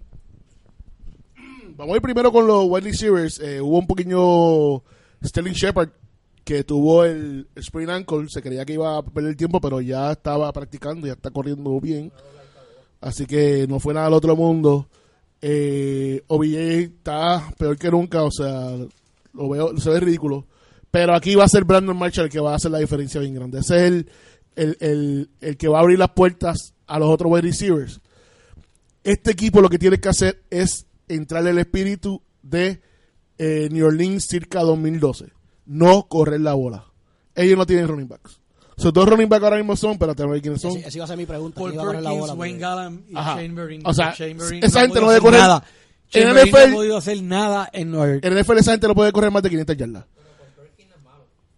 [1.76, 3.42] Vamos a ir primero con los wide receivers.
[3.42, 4.82] Eh, hubo un pequeño
[5.24, 5.90] Sterling Shepard
[6.44, 8.28] que tuvo el sprain ankle.
[8.30, 12.12] Se creía que iba a perder tiempo, pero ya estaba practicando, ya está corriendo bien.
[13.00, 14.88] Así que no fue nada del otro mundo.
[15.42, 18.76] Eh, OBJ está peor que nunca, o sea,
[19.34, 20.46] lo veo, se ve ridículo.
[20.92, 23.34] Pero aquí va a ser Brandon Marshall el que va a hacer la diferencia bien
[23.34, 23.60] grande.
[23.60, 24.10] Ese es el,
[24.56, 28.02] el, el, el que va a abrir las puertas a los otros wide receivers.
[29.04, 32.82] Este equipo lo que tiene que hacer es entrar el espíritu de
[33.44, 35.26] eh, New Orleans circa 2012.
[35.66, 36.86] No correr la bola.
[37.34, 38.40] Ellos no tienen running backs.
[38.78, 40.78] Sus dos running backs ahora mismo son, pero te voy a ver quiénes son.
[40.78, 41.60] Esa esa iba a ser mi pregunta.
[41.60, 42.40] Paul ¿quién iba a correr la Perkins, bola?
[42.40, 43.36] Wayne Gallam y Ajá.
[43.38, 43.82] Chamberlain.
[43.84, 45.40] O sea, esa gente ha no podido debe hacer correr.
[45.40, 45.64] Nada.
[46.12, 48.26] En Chamberlain no NFL ha podido hacer nada en Nueva York.
[48.26, 50.06] En el NFL esa gente no puede correr más de 500 yardas.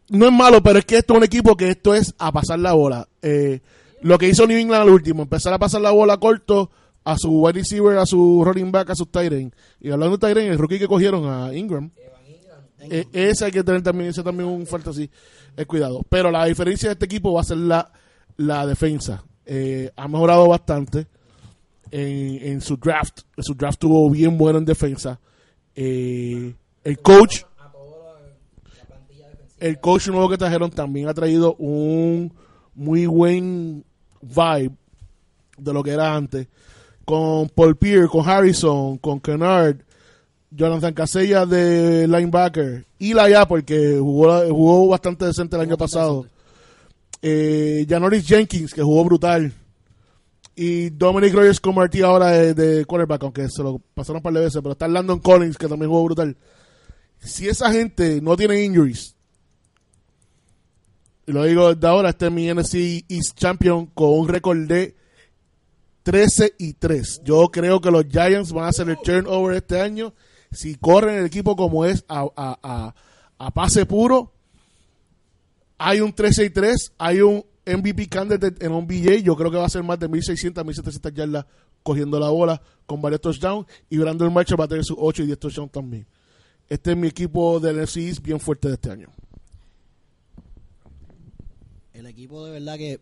[0.09, 2.59] No es malo, pero es que esto es un equipo que esto es a pasar
[2.59, 3.09] la bola.
[3.21, 3.59] Eh,
[4.01, 6.71] lo que hizo New England al último, empezar a pasar la bola corto
[7.03, 9.53] a su wide receiver, a su running back, a sus tight end.
[9.79, 11.91] Y hablando de tight end, el rookie que cogieron a Ingram,
[12.79, 15.09] eh, ese hay que tener también, ese también un falta así,
[15.55, 16.01] es cuidado.
[16.09, 17.91] Pero la diferencia de este equipo va a ser la,
[18.37, 19.23] la defensa.
[19.45, 21.07] Eh, ha mejorado bastante
[21.91, 23.21] en, en su draft.
[23.37, 25.19] Su draft tuvo bien bueno en defensa.
[25.75, 27.43] Eh, el coach
[29.63, 32.33] El coach nuevo que trajeron también ha traído un
[32.75, 33.85] muy buen
[34.21, 34.75] vibe
[35.57, 36.49] de lo que era antes.
[37.05, 39.77] Con Paul Pierce, con Harrison, con Kennard,
[40.51, 42.85] Jonathan Casella de linebacker.
[42.99, 46.25] Y la ya porque jugó, jugó bastante decente el año pasado.
[47.21, 49.53] Eh, Janoris Jenkins, que jugó brutal.
[50.55, 54.33] Y Dominic Rogers con Martí ahora de, de quarterback, aunque se lo pasaron un par
[54.33, 54.61] de veces.
[54.61, 56.37] Pero está Landon Collins, que también jugó brutal.
[57.19, 59.15] Si esa gente no tiene injuries,
[61.25, 64.95] y lo digo desde ahora, este es mi NFC East Champion con un récord de
[66.03, 67.21] 13 y 3.
[67.23, 70.13] Yo creo que los Giants van a hacer el turnover este año.
[70.51, 72.95] Si corren el equipo como es a, a, a,
[73.37, 74.31] a pase puro,
[75.77, 79.23] hay un 13 y 3, hay un MVP candidate en un BJ.
[79.23, 81.45] Yo creo que va a ser más de 1600, 1700 yardas
[81.81, 83.65] cogiendo la bola con varios touchdowns.
[83.89, 86.05] Y Brandon Marshall va a tener sus 8 y 10 touchdowns también.
[86.69, 89.09] Este es mi equipo del NFC bien fuerte de este año.
[91.93, 92.99] El equipo de verdad que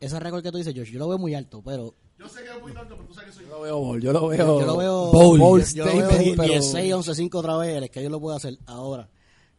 [0.00, 2.50] ese récord que tú dices, Josh, yo lo veo muy alto, pero Yo sé que
[2.56, 4.60] es muy tanto, pero tú sabes que soy Yo lo veo bold, yo lo veo.
[4.60, 5.38] yo lo veo Bowl.
[5.38, 8.36] yo- Bold yo lo veo pero- 16, 11, 5 otra vez, el schedule lo puede
[8.36, 9.08] hacer ahora.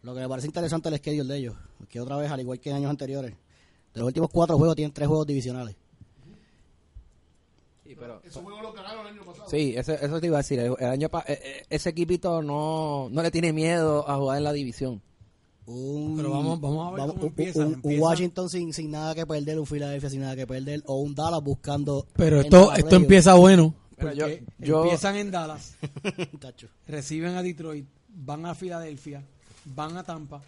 [0.02, 1.56] Lo que me parece interesante es el schedule de ellos,
[1.90, 3.32] que otra vez, al igual que en años anteriores,
[3.94, 5.76] de los últimos cuatro juegos tienen tres juegos divisionales.
[7.84, 9.50] Sí, pero- Ese juego lo ganaron el año pasado.
[9.50, 10.60] Sí, eso, eso te iba a decir.
[10.60, 14.38] El, el año pa- eh, eh, ese equipito no, no le tiene miedo a jugar
[14.38, 15.02] en la división.
[15.66, 18.02] Un, Pero vamos- vamos a ver cómo un- empieza, un- un empieza.
[18.04, 21.42] Washington sin, sin nada que perder, un Philadelphia sin nada que perder, o un Dallas
[21.42, 22.06] buscando.
[22.16, 23.74] Pero esto, esto empieza bueno.
[23.96, 24.28] Pero yo-
[24.60, 25.76] yo- empiezan en Dallas,
[26.88, 29.24] reciben a Detroit, van a Filadelfia,
[29.66, 30.42] van a Tampa,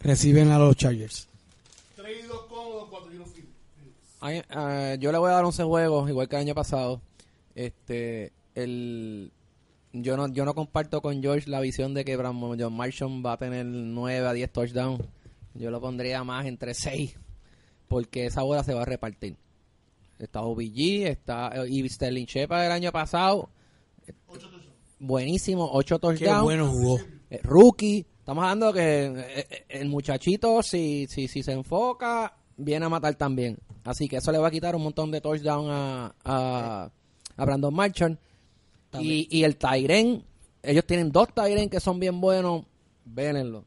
[0.00, 1.28] reciben a los Chargers.
[1.96, 3.44] Traído cómodo cuando yo no fui.
[4.20, 7.00] Ay, eh, yo le voy a dar 11 juegos, igual que el año pasado.
[7.54, 9.30] Este, el,
[9.94, 13.34] yo no, yo no comparto con George la visión de que Brandon John Marshall va
[13.34, 15.04] a tener 9 a 10 touchdowns.
[15.54, 17.16] Yo lo pondría más entre 6,
[17.86, 19.36] porque esa bola se va a repartir.
[20.18, 23.50] Está OBG, está y Sterling Shepard el año pasado.
[24.98, 26.42] Buenísimo, 8 Qué touchdowns.
[26.42, 26.98] bueno jugó.
[27.30, 28.04] Eh, rookie.
[28.18, 33.14] Estamos hablando que eh, eh, el muchachito, si, si, si se enfoca, viene a matar
[33.14, 33.58] también.
[33.84, 36.90] Así que eso le va a quitar un montón de touchdown a, a,
[37.36, 38.18] a Brandon Marchand.
[39.00, 40.24] Y, y el Tyren,
[40.62, 42.64] ellos tienen dos Tyren que son bien buenos.
[43.04, 43.64] Vénenlo.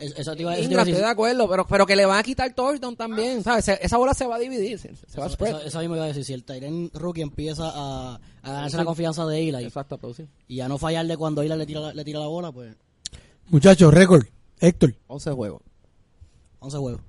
[0.00, 0.94] Es- Eso te iba a eso te iba Ingram, a decir.
[0.94, 3.42] estoy de acuerdo, pero, pero que le van a quitar touchdown también.
[3.42, 3.64] ¿sabes?
[3.64, 5.56] Se- esa bola se va a dividir, se, se va a Eso, spread.
[5.56, 6.24] eso- eso mismo iba a decir.
[6.24, 8.20] Si el Tyren rookie empieza a, a
[8.52, 10.28] ganarse la confianza de Eli Exacto, producir.
[10.46, 12.76] y a no fallarle cuando Eli le tira, la- le tira la bola, pues
[13.48, 14.24] Muchachos, récord.
[14.60, 14.94] Héctor.
[15.08, 15.62] 11 juegos.
[16.60, 17.00] 11 juegos.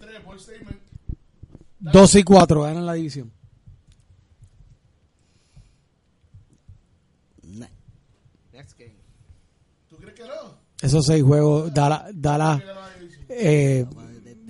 [0.00, 0.78] 13 bold statement.
[1.80, 3.32] 12 y 4 ganan la división.
[7.44, 7.66] Nah.
[9.88, 10.58] ¿Tú crees que no?
[10.84, 12.62] Esos seis juegos, Dallas, Dallas,
[13.28, 13.86] eh,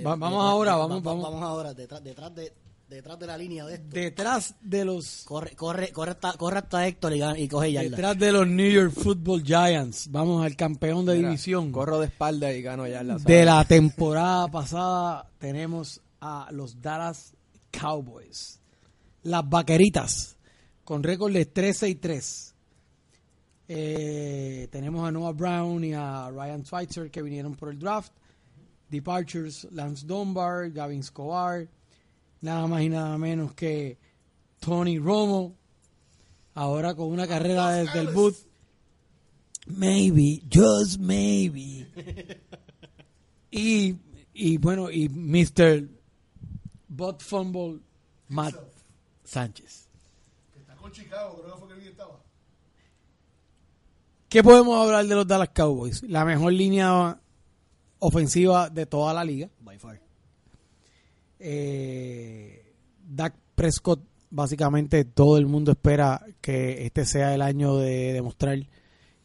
[0.05, 1.25] Va- vamos ahora, vamos, va- vamos.
[1.25, 2.53] Vamos ahora, detrás, detrás, de,
[2.89, 3.87] detrás de la línea de esto.
[3.91, 7.91] detrás de los Corre, corre, corre, hasta, corre hasta Héctor y, y coge yarda.
[7.91, 12.07] detrás de los New York Football Giants, vamos al campeón de Mira, división Corro de
[12.07, 15.31] espalda y gano ya la de la temporada pasada.
[15.39, 17.33] Tenemos a los Dallas
[17.71, 18.61] Cowboys,
[19.23, 20.37] las Vaqueritas,
[20.85, 22.54] con récord de 13 y 3.
[23.67, 28.13] Eh, tenemos a Noah Brown y a Ryan Schweitzer que vinieron por el draft.
[28.91, 31.69] Departures, Lance Dunbar, Gavin Escobar,
[32.41, 33.99] nada más y nada menos que
[34.61, 35.57] Tony Romo,
[36.55, 38.37] ahora con una carrera desde el boot.
[39.67, 41.89] Maybe, just maybe.
[43.51, 43.97] Y,
[44.33, 45.89] y bueno, y Mr.
[46.89, 47.81] Bot Fumble,
[48.27, 48.57] Matt
[49.23, 49.89] Sánchez.
[50.59, 52.24] Está con Chicago, creo que fue que estaba.
[54.35, 56.03] ¿Qué podemos hablar de los Dallas Cowboys?
[56.03, 57.21] La mejor línea
[58.01, 59.49] ofensiva de toda la liga.
[59.61, 60.01] By far.
[61.39, 62.75] Eh,
[63.07, 68.59] Dak Prescott, básicamente todo el mundo espera que este sea el año de demostrar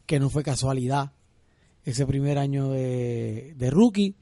[0.06, 1.10] que no fue casualidad
[1.82, 4.14] ese primer año de, de rookie.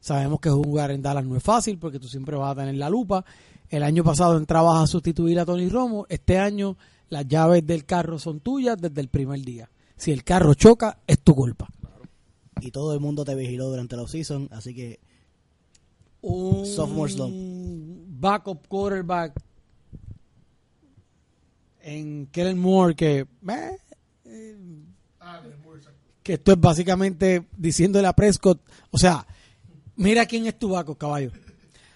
[0.00, 2.90] Sabemos que jugar en Dallas no es fácil porque tú siempre vas a tener la
[2.90, 3.24] lupa.
[3.68, 6.04] El año pasado entrabas a sustituir a Tony Romo.
[6.08, 6.76] Este año
[7.10, 9.70] las llaves del carro son tuyas desde el primer día.
[10.02, 11.68] Si el carro choca, es tu culpa.
[12.60, 14.98] Y todo el mundo te vigiló durante la offseason, así que
[16.22, 17.32] un Sophomore slump.
[18.18, 19.40] backup quarterback
[21.82, 24.58] en Kellen Moore que eh,
[25.20, 25.92] exacto.
[26.24, 28.60] que esto es básicamente diciéndole a Prescott,
[28.90, 29.24] o sea,
[29.94, 31.30] mira quién es tu backup, caballo.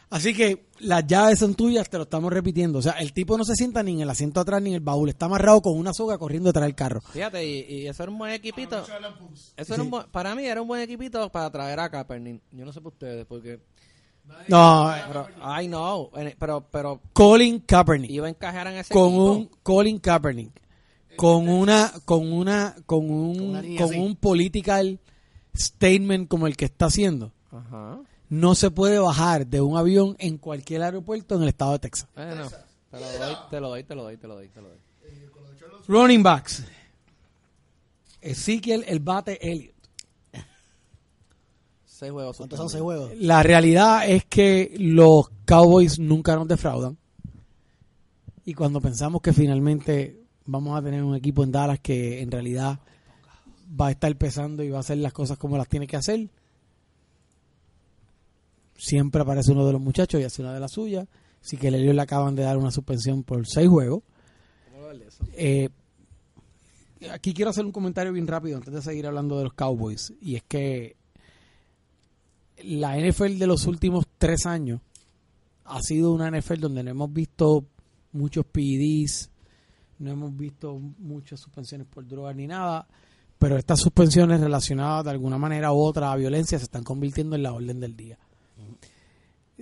[0.09, 2.79] Así que las llaves son tuyas, te lo estamos repitiendo.
[2.79, 4.81] O sea, el tipo no se sienta ni en el asiento atrás ni en el
[4.81, 7.01] baúl, está amarrado con una soga corriendo detrás del carro.
[7.01, 8.85] Fíjate, y, y eso era un buen equipito.
[9.57, 12.41] Eso era un buen- para mí era un buen equipito para traer a Kaepernick.
[12.53, 13.61] Yo no sé por ustedes, porque...
[14.49, 18.11] No, eh, Pero, ay, no, en- pero, pero Colin Kaepernick.
[18.11, 19.33] iba a encajar en ese con equipo.
[19.33, 20.51] un Colin Kaepernick
[21.17, 23.99] con una con una con un línea con así.
[24.01, 24.99] un political
[25.55, 28.01] statement como el que está haciendo Ajá.
[28.29, 32.09] No se puede bajar de un avión en cualquier aeropuerto en el estado de Texas
[32.15, 32.49] Bueno,
[32.91, 34.79] te lo doy, te lo doy, te lo doy, te lo doy, te lo doy.
[35.89, 36.65] running backs
[38.21, 39.75] Ezekiel el bate Elliott
[41.85, 42.37] Seis juegos.
[42.37, 43.13] ¿Cuántos son seis juegos?
[43.17, 46.99] la realidad es que los Cowboys nunca nos defraudan
[48.45, 52.79] y cuando pensamos que finalmente vamos a tener un equipo en Dallas que en realidad
[53.69, 56.29] va a estar pesando y va a hacer las cosas como las tiene que hacer,
[58.77, 61.07] siempre aparece uno de los muchachos y hace una de las suyas.
[61.43, 64.03] Así que Lelio le acaban de dar una suspensión por seis juegos.
[65.35, 65.69] Eh,
[67.13, 70.13] aquí quiero hacer un comentario bien rápido antes de seguir hablando de los Cowboys.
[70.21, 70.97] Y es que
[72.65, 74.81] la NFL de los últimos tres años
[75.65, 77.67] ha sido una NFL donde no hemos visto
[78.13, 79.31] muchos PEDs,
[79.99, 82.87] no hemos visto muchas suspensiones por drogas ni nada,
[83.39, 87.43] pero estas suspensiones relacionadas de alguna manera u otra a violencia se están convirtiendo en
[87.43, 88.19] la orden del día.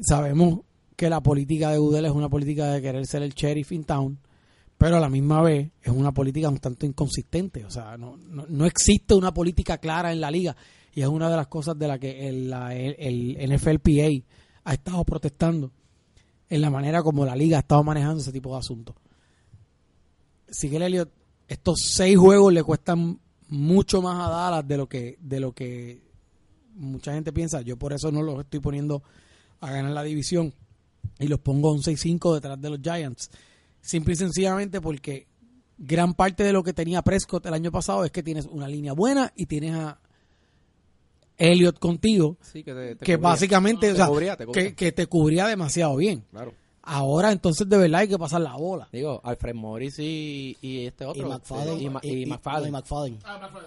[0.01, 0.61] Sabemos
[0.97, 4.19] que la política de Udell es una política de querer ser el sheriff in town,
[4.79, 7.65] pero a la misma vez es una política un tanto inconsistente.
[7.65, 10.57] O sea, no, no, no existe una política clara en la liga
[10.95, 14.25] y es una de las cosas de la que el, la- el NFLPA
[14.65, 15.71] ha estado protestando
[16.49, 18.95] en la manera como la liga ha estado manejando ese tipo de asuntos.
[20.49, 21.11] Sigue Elliott,
[21.49, 26.01] estos seis juegos le cuestan mucho más a Dallas de lo que de lo que
[26.75, 27.61] mucha gente piensa.
[27.63, 29.03] Yo por eso no los estoy poniendo
[29.69, 30.53] a ganar la división
[31.19, 33.31] y los pongo a un 6-5 detrás de los Giants.
[33.81, 35.27] Simple y sencillamente porque
[35.77, 38.93] gran parte de lo que tenía Prescott el año pasado es que tienes una línea
[38.93, 39.99] buena y tienes a
[41.37, 43.19] Elliott contigo Sí, que te, te que cubría.
[43.19, 44.65] básicamente o sea, cubría, te cubría.
[44.69, 46.25] Que, que te cubría demasiado bien.
[46.31, 46.55] Claro.
[46.87, 48.89] Ahora entonces de verdad hay que pasar la bola.
[48.93, 51.29] Digo, Alfred Morris y, y este Y otro.
[51.29, 51.81] McFadden.
[51.81, 52.69] Y, Ma- y y- McFadden.
[52.69, 53.19] y McFadden.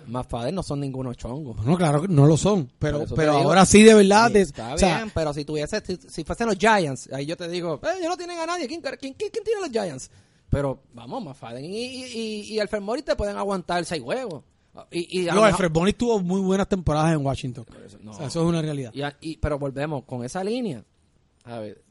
[0.08, 1.56] McFadden no son ninguno chongos.
[1.58, 3.44] Bueno, claro que no lo son, pero, pero digo.
[3.50, 4.36] ahora sí de verdad.
[4.36, 7.48] Está o sea, bien, pero si tuviese, si, si fuesen los Giants, ahí yo te
[7.50, 8.68] digo, eh, ellos no tienen a nadie.
[8.68, 10.12] ¿Quién, quién, quién, quién tiene los Giants?
[10.50, 14.44] Pero vamos, McFadden y, y, y, y Alfred Morris te pueden aguantar seis juegos.
[14.92, 17.66] Y, y a no, Alfred Bonny tuvo muy buenas temporadas en Washington.
[17.84, 18.12] eso- no.
[18.12, 18.92] O sea, eso es una realidad.
[18.94, 20.84] Y, a- y- pero volvemos con esa línea.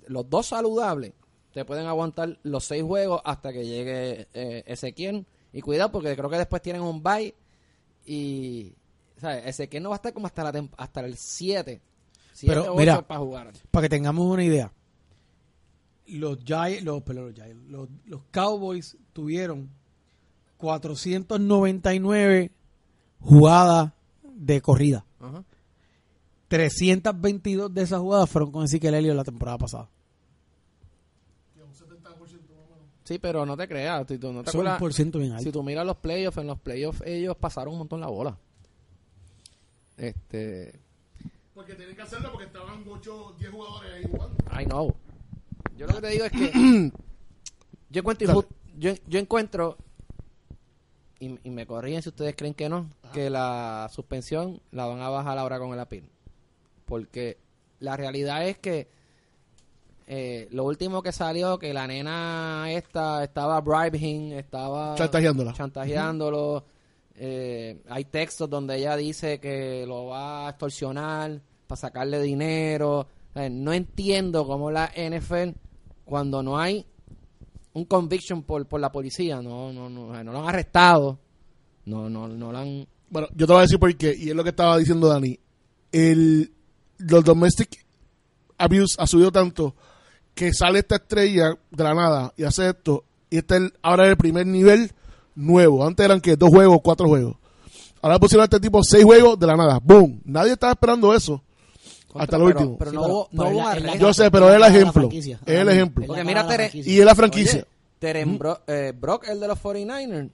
[0.09, 1.13] Los dos saludables
[1.53, 5.27] te pueden aguantar los seis juegos hasta que llegue eh, Ezequiel.
[5.53, 7.35] Y cuidado porque creo que después tienen un bye.
[8.05, 8.75] Y
[9.19, 9.47] ¿sabes?
[9.47, 11.81] Ezequiel no va a estar como hasta, la tem- hasta el 7.
[12.47, 13.53] Pero, mira, para jugar.
[13.71, 14.71] Para que tengamos una idea,
[16.09, 19.71] los Giants, los, los, Giants, los, los Cowboys tuvieron
[20.59, 22.51] 499
[23.21, 23.93] jugadas
[24.23, 25.05] de corrida.
[25.21, 25.43] Ajá.
[26.49, 29.89] 322 de esas jugadas fueron con Ezequiel Elliott la temporada pasada.
[33.05, 34.05] Sí, pero no te creas.
[34.09, 35.53] Si tú, no te acuerdas- por ciento bien si alto.
[35.53, 38.37] tú miras los playoffs, en los playoffs ellos pasaron un montón la bola.
[39.97, 40.81] Este,
[41.55, 44.37] Porque tienen que hacerlo porque estaban 8 10 jugadores ahí jugando.
[44.61, 44.95] I know.
[45.77, 46.93] Yo lo que te digo es que
[47.91, 48.45] yo encuentro
[48.77, 49.77] yo, yo encuentro
[51.21, 55.09] y, y me corrigen si ustedes creen que no, que la suspensión la van a
[55.09, 56.11] bajar ahora con el apil.
[56.87, 57.39] Porque
[57.81, 58.89] la realidad es que
[60.07, 65.53] eh, lo último que salió que la nena esta estaba bribing, estaba Chantajeándola.
[65.53, 66.65] chantajeándolo.
[67.17, 73.09] Eh, hay textos donde ella dice que lo va a extorsionar para sacarle dinero.
[73.35, 75.59] Eh, no entiendo cómo la NFL,
[76.05, 76.87] cuando no hay
[77.73, 81.19] un conviction por, por la policía, no, no, no, no lo han arrestado,
[81.85, 82.87] no, no, no lo han...
[83.11, 85.39] Bueno, yo te voy a decir por qué, y es lo que estaba diciendo Dani.
[85.93, 86.53] El,
[86.99, 87.85] los domestic
[88.59, 89.75] abuse ha subido tanto
[90.35, 94.05] que sale esta estrella de la nada y hace esto, y este es el- ahora
[94.05, 94.93] es el primer nivel
[95.35, 95.87] nuevo.
[95.87, 97.37] Antes eran que dos juegos, cuatro juegos.
[98.03, 99.81] Ahora pusieron a este tipo seis juegos de la nada.
[99.83, 100.21] ¡Boom!
[100.25, 101.43] Nadie estaba esperando eso.
[102.15, 102.79] Hasta lo pero, último.
[102.79, 103.97] Pero Sí, no pero- pero la- la-.
[103.97, 105.09] Yo sé, pero es el ejemplo.
[105.13, 106.07] Es el ejemplo.
[106.07, 106.71] Porque mira, Tere-.
[106.73, 107.61] Y es la franquicia.
[107.61, 107.67] Oye,
[107.99, 110.31] Teren Bro- eh, Brock, el de los 49ers,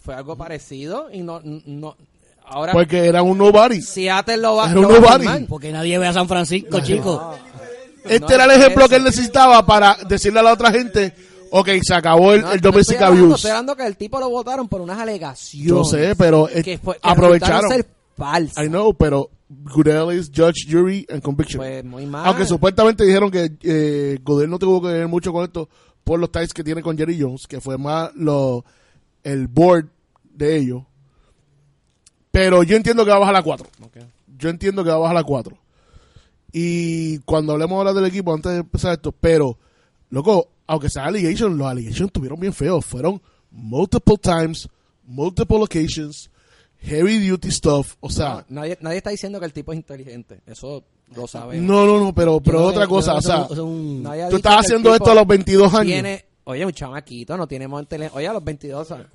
[0.00, 1.40] fue algo parecido y no...
[1.44, 1.96] no
[2.44, 3.80] ahora, Porque era un nobody.
[3.82, 5.44] Seattle lo va, Era un lo va a nobody.
[5.46, 7.20] Porque nadie ve a San Francisco, chicos.
[8.04, 8.88] Este No era el ejemplo eso.
[8.90, 11.14] que él necesitaba para decirle a la otra gente,
[11.50, 13.36] ok, se acabó el, No, el no domestic estoy hablando, abuse.
[13.36, 15.68] Estoy hablando que el tipo lo votaron por unas alegaciones.
[15.68, 17.70] Yo sé, pero es- que fue- que aprovecharon.
[17.70, 17.86] ser
[18.16, 18.62] falsa.
[18.62, 21.58] I know, pero Goodell is judge, jury and conviction.
[21.58, 22.26] Pues muy mal.
[22.26, 25.68] Aunque supuestamente dijeron que eh, Goodell no tuvo que ver mucho con esto
[26.02, 28.64] por los ties que tiene con Jerry Jones, que fue más lo,
[29.22, 29.86] el board
[30.34, 30.82] de ellos.
[32.34, 33.66] Pero yo entiendo que va a bajar a 4.
[33.84, 33.96] Ok.
[34.36, 35.56] Yo entiendo que va a bajar a 4.
[36.52, 39.56] Y cuando hablemos ahora del equipo, antes de empezar esto, pero,
[40.10, 42.84] loco, aunque sea allegations, los allegations estuvieron bien feos.
[42.84, 43.20] Fueron
[43.52, 44.68] multiple times,
[45.04, 46.28] multiple occasions,
[46.80, 47.94] heavy duty stuff.
[48.00, 50.40] O sea, No, nadie, nadie está diciendo que el tipo es inteligente.
[50.46, 50.82] Eso
[51.14, 51.64] lo sabemos.
[51.66, 55.14] no, no, no, pero, pero otra cosa, o sea, un- tú estás haciendo esto a
[55.14, 55.86] los 22 años.
[55.92, 59.06] Tiene, oye, un chamaquito, no tiene intele- Oye, a los 22 años.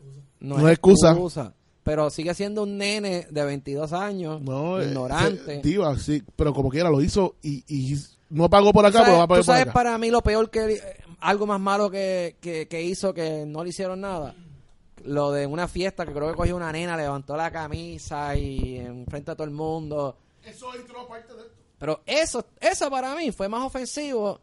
[0.41, 1.53] No es excusa.
[1.89, 5.43] Pero sigue siendo un nene de 22 años, No, eh, ignorante.
[5.43, 7.97] se- diva, sí, pero como quiera lo hizo y, y
[8.29, 9.73] no pagó por acá, ¿Tú pero va a pagar tú por sabes acá.
[9.73, 10.73] para mí lo peor que...
[10.75, 10.81] eh,
[11.21, 14.35] algo más malo que, que, que hizo que no le hicieron nada?
[15.03, 19.31] Lo de una fiesta que creo que cogió una nena, levantó la camisa y enfrente
[19.31, 20.15] a todo el mundo.
[20.43, 21.53] Eso entró parte de esto.
[21.79, 24.41] Pero eso, eso para mí fue más ofensivo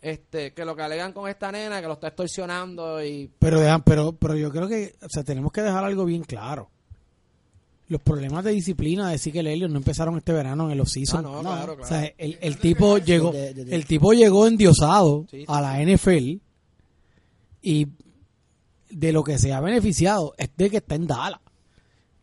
[0.00, 3.30] este que lo que alegan con esta nena, que lo está extorsionando y...
[3.38, 6.68] Pero, dejan, pero, pero yo creo que, o sea, tenemos que dejar algo bien claro.
[7.88, 11.20] Los problemas de disciplina de Ezekiel Elliott no empezaron este verano en el off-season.
[11.26, 11.50] Ah, no, No.
[11.50, 11.88] claro, O claro.
[11.88, 15.44] sea, el, el tipo llegó, el tipo llegó endiosado Sí, sí.
[15.48, 16.40] a la NFL
[17.60, 17.86] y
[18.90, 21.40] de lo que se ha beneficiado es de que está en Dallas.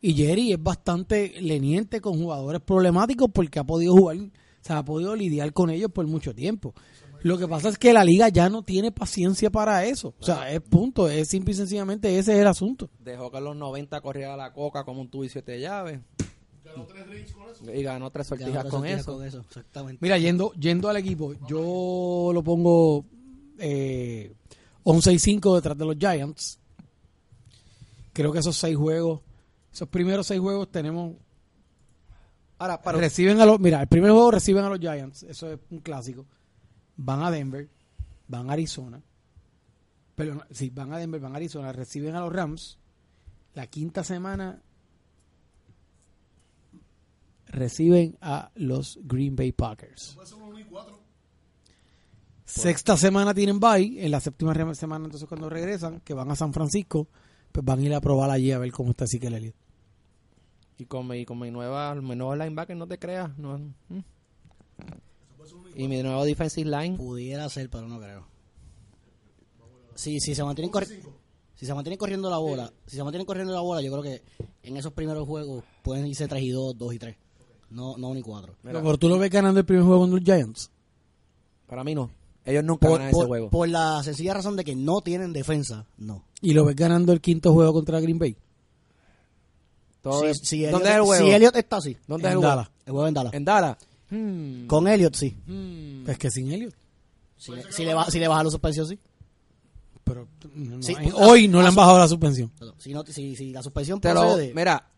[0.02, 4.30] Y Jerry es bastante leniente con jugadores problemáticos porque ha podido jugar, o
[4.62, 6.74] sea, ha podido lidiar con ellos por mucho tiempo.
[7.22, 10.14] Lo que pasa es que la liga ya no tiene paciencia para eso.
[10.20, 12.90] O sea, es punto, es simple y sencillamente ese es el asunto.
[13.00, 16.00] Dejó que en los 90 corriera la coca como un tubo y siete llaves.
[17.74, 19.14] Y ganó tres sortijas Ganó con sortijas eso.
[19.14, 19.98] con eso, exactamente.
[20.02, 23.06] Mira, yendo, yendo al equipo, yo lo pongo
[23.58, 24.34] eh,
[24.84, 26.60] 11 y 5 detrás de los Giants.
[28.14, 29.22] Creo que esos seis juegos,
[29.74, 31.16] esos primeros seis juegos tenemos...
[32.58, 35.60] Ahora, para Reciben a los, mira, el primer juego reciben a los Giants, eso es
[35.70, 36.26] un clásico.
[37.02, 37.70] Van a Denver,
[38.28, 39.02] van a Arizona.
[40.16, 42.78] Pero sí, van a Denver, van a Arizona, reciben a los Rams.
[43.54, 44.62] La quinta semana
[47.48, 50.18] reciben a los Green Bay Packers.
[52.44, 56.52] Sexta semana tienen bye, en la séptima semana entonces cuando regresan, que van a San
[56.52, 57.08] Francisco,
[57.52, 59.56] pues van a ir a probar allí a ver cómo está Ezekiel Elliott.
[60.78, 63.38] Y con mi, con mi nueva, mi nuevo linebacker, no te creas.
[63.38, 64.00] No, mm.
[65.76, 66.98] Y mi nuevo defensive line.
[66.98, 68.26] Pudiera ser, pero no creo.
[69.96, 71.02] Si, si se mantienen corri-
[71.56, 74.22] si se mantienen corriendo la bola, si se mantienen corriendo la bola, yo creo que
[74.64, 77.16] en esos primeros juegos pueden irse 3 y 2, 2 y 3.
[77.72, 78.56] No, no ni 4.
[78.64, 80.72] Mira, Pero tú lo ves ganando el primer juego con los Giants.
[81.68, 82.10] para mí no.
[82.46, 83.50] Ellos nunca Por, ganan ese por- juego.
[83.50, 86.24] por la sencilla razón de que no tienen defensa, no.
[86.42, 88.36] Y lo ves ganando el quinto juego contra Green Bay.
[90.02, 91.26] Todo Si, es- si ¿Dónde Elliot, es el juego?
[91.26, 92.68] si Elliot está así, ¿Dónde es En el juego?
[92.86, 93.34] El juego en Dallas.
[93.34, 93.78] En Dallas.
[94.10, 94.68] Hmm.
[94.68, 95.38] Con Elliot sí.
[95.46, 96.10] Hmm.
[96.10, 96.74] Es que sin Elliot.
[97.38, 99.00] Si, le- si le, ba- si le baja la suspensión, sí.
[100.04, 102.52] Pero no, Sí, pues, hoy no le han bajado la suspensión.
[102.80, 104.90] Si, no, si, si la suspensión Te lo, procede, mira,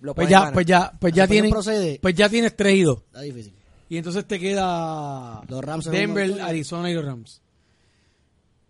[0.00, 1.98] lo Pues ya, pues ya, pues ya tienen, procede.
[2.00, 2.98] pues ya tienes 3 y 2.
[3.06, 3.52] está difícil.
[3.88, 7.40] Y entonces te queda Los Rams en Denver, Arizona y los Rams.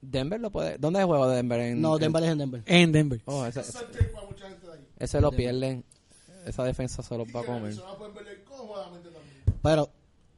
[0.01, 0.79] Denver lo puede.
[0.79, 1.61] ¿Dónde es el juego de Denver?
[1.61, 2.63] En, No, en- Denver es en Denver.
[2.67, 3.21] En Denver.
[3.27, 3.79] Oh, ese, ese,
[4.99, 5.85] ese lo pierden.
[6.47, 7.75] Esa defensa se los va a comer.
[9.67, 9.91] Pero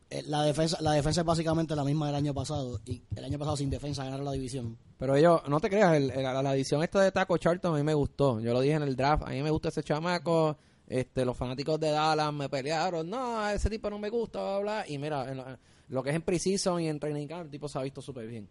[0.08, 2.80] eh, la defensa la defensa es básicamente la misma del año pasado.
[2.86, 4.78] Y el año pasado sin defensa ganaron la división.
[4.96, 7.76] Pero ellos, no te creas, el- el- la, la edición esta de Taco Charlton a
[7.76, 8.40] mí me gustó.
[8.40, 10.56] Yo lo dije en el draft, a mí me gusta ese chamaco.
[10.86, 13.10] Este, los fanáticos de Dallas me pelearon.
[13.10, 14.84] No, ese tipo no me gusta, bla, bla.
[14.88, 15.44] Y mira, en lo,
[15.88, 18.26] lo que es en Precision y en Training Camp, el tipo se ha visto súper
[18.26, 18.48] bien.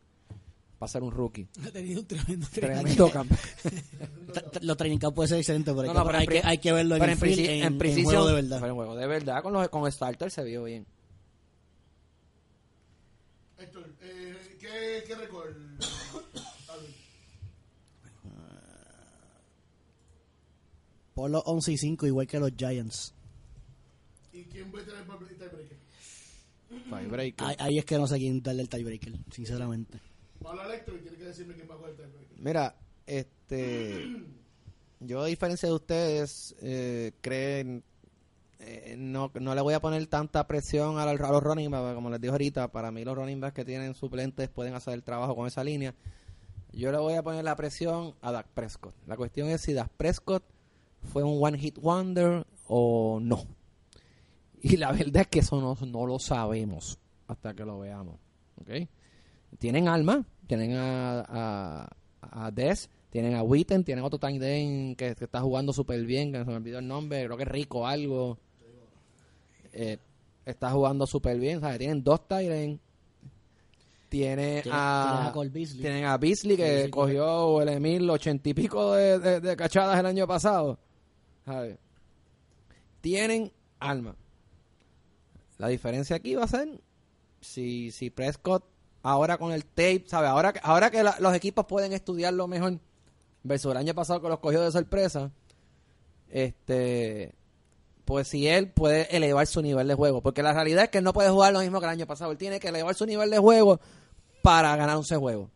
[0.79, 1.47] Para ser un rookie.
[1.65, 3.35] Ha tenido un tremendo Tremendo campo.
[4.61, 6.57] Los training camp puede ser excelente, pero, hay, No, que, no, pero hay, que, hay
[6.59, 8.57] que verlo en, en, en- en en juego de verdad.
[8.59, 10.85] pero en juego de verdad, con, los, con Starter se vio bien.
[13.57, 15.55] Héctor, eh, ¿qué, qué récord?
[21.13, 23.13] Por los 11 y 5, igual que los Giants.
[24.31, 25.77] ¿Y quién va a tener el tiebreaker?
[26.89, 27.47] Tiebreaker.
[27.47, 29.99] Ahí, ahí es que no sé quién darle el tiebreaker, sinceramente.
[30.45, 32.41] Hablar Héctor y tiene que decirme quién va a coger el.
[32.41, 32.75] Mira,
[33.05, 34.05] este.
[34.99, 37.83] Yo, a diferencia de ustedes, eh, creen.
[38.59, 42.09] eh, no, no le voy a poner tanta presión a, a los running backs, como
[42.09, 42.71] les dije ahorita.
[42.71, 45.93] Para mí, los running backs que tienen suplentes pueden hacer el trabajo con esa línea.
[46.73, 48.93] Yo le voy a poner la presión a Dak Prescott.
[49.07, 50.43] La cuestión es si Dak Prescott
[51.11, 53.45] fue un one hit wonder o no.
[54.61, 58.19] Y la verdad es que eso no, no lo sabemos hasta que lo veamos.
[58.59, 58.69] ¿ok?
[59.59, 61.21] Tienen alma, tienen a,
[62.21, 66.03] a, a Des, tienen a Witten, tienen otro tight end que, que está jugando súper
[66.05, 68.37] bien, que se me olvidó el nombre, creo que es Rico algo.
[69.73, 69.97] eh,
[70.45, 71.59] está jugando súper bien.
[71.61, 71.77] ¿sabes?
[71.79, 72.79] Tienen dos Tyren.
[74.09, 75.81] Tiene a, tienes a Beasley.
[75.81, 79.99] tienen a Beasley que Sí, cogió el Emil ochenta y pico de, de- de cachadas
[79.99, 80.79] el año pasado.
[81.45, 81.77] ¿sabes?
[83.01, 84.15] Tienen alma.
[85.57, 86.79] La diferencia aquí va a ser
[87.41, 88.63] si, si Prescott
[89.09, 90.29] ahora con el tape, ¿sabes?
[90.29, 92.79] Ahora, que- ahora que la- los equipos pueden estudiarlo mejor
[93.43, 95.31] versus el año pasado que los cogió de sorpresa,
[96.29, 97.33] este
[98.05, 101.03] pues si él puede elevar su nivel de juego, porque la realidad es que él
[101.03, 103.29] no puede jugar lo mismo que el año pasado, él tiene que elevar su nivel
[103.29, 103.81] de juego
[104.41, 105.49] para ganar 11 juegos.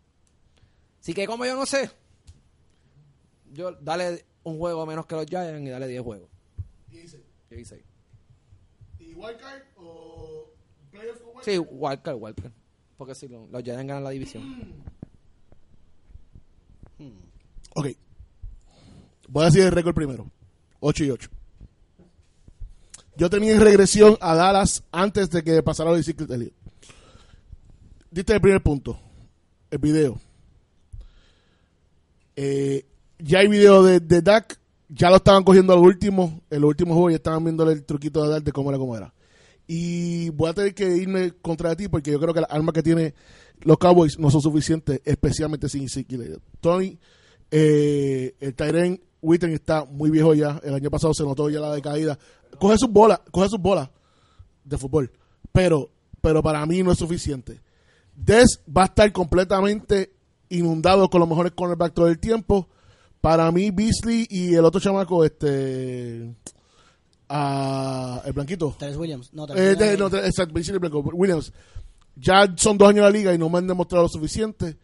[1.00, 1.90] Así que como yo no sé,
[3.54, 6.30] yo dale un juego menos que los Giants y dale 10 juegos.
[6.90, 7.84] 16.
[9.00, 10.50] ¿Y Wildcard o
[10.92, 12.52] Playoffs con Sí, Walker, Walker.
[13.02, 14.44] Porque si lo- los Giants ganan la división.
[17.74, 17.88] Ok.
[19.28, 20.30] Voy a decir el récord primero.
[20.82, 21.28] 8 y 8.
[23.18, 26.54] Yo tenía en regresión a Dallas antes de que pasara lo de Secret.
[28.12, 29.00] Diste el primer punto.
[29.72, 30.22] El video.
[32.36, 32.86] Eh,
[33.18, 34.60] ya hay video de, de Dak.
[34.90, 36.40] Ya lo estaban cogiendo al último.
[36.52, 38.96] En los últimos juegos ya estaban viéndole el truquito de Dak de cómo era, cómo
[38.96, 39.12] era.
[39.74, 42.84] Y voy a tener que irme contra ti porque yo creo que las armas que
[42.84, 43.14] tiene
[43.62, 46.42] los Cowboys no son suficientes, especialmente sin Ezekiel.
[46.60, 47.00] Tony,
[47.50, 50.60] eh, el Tyren Witten está muy viejo ya.
[50.62, 52.20] El año pasado se notó ya la decaída.
[52.60, 53.90] Coge sus bolas, coge sus bolas
[54.66, 55.10] de fútbol.
[55.54, 57.62] Pero, pero para mí no es suficiente.
[58.14, 60.12] Des va a estar completamente
[60.50, 62.68] inundado con los mejores cornerbacks todo el tiempo.
[63.22, 66.36] Para mí, Beasley y el otro chamaco, este.
[67.32, 68.76] Ah, el blanquito.
[68.78, 69.34] Terence Williams.
[69.34, 70.00] No, Eh, Terence Williams.
[70.00, 71.00] no, de- exacto, Beasley y Blanco.
[71.14, 71.54] Williams.
[72.16, 74.78] Ya son dos años en la liga y no me han demostrado lo suficiente.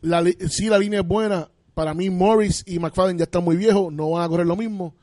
[0.00, 1.48] La, sí, la línea es buena.
[1.74, 4.94] Para mí, Morris y McFadden ya están muy viejos, no van a correr lo mismo.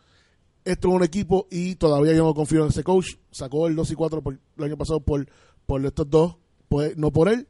[0.64, 3.16] Esto es un equipo y todavía yo no confío en ese coach.
[3.32, 5.28] Sacó el 2 y 4 por- el año pasado por,
[5.66, 6.36] por estos dos,
[6.70, 7.48] pues, no por él.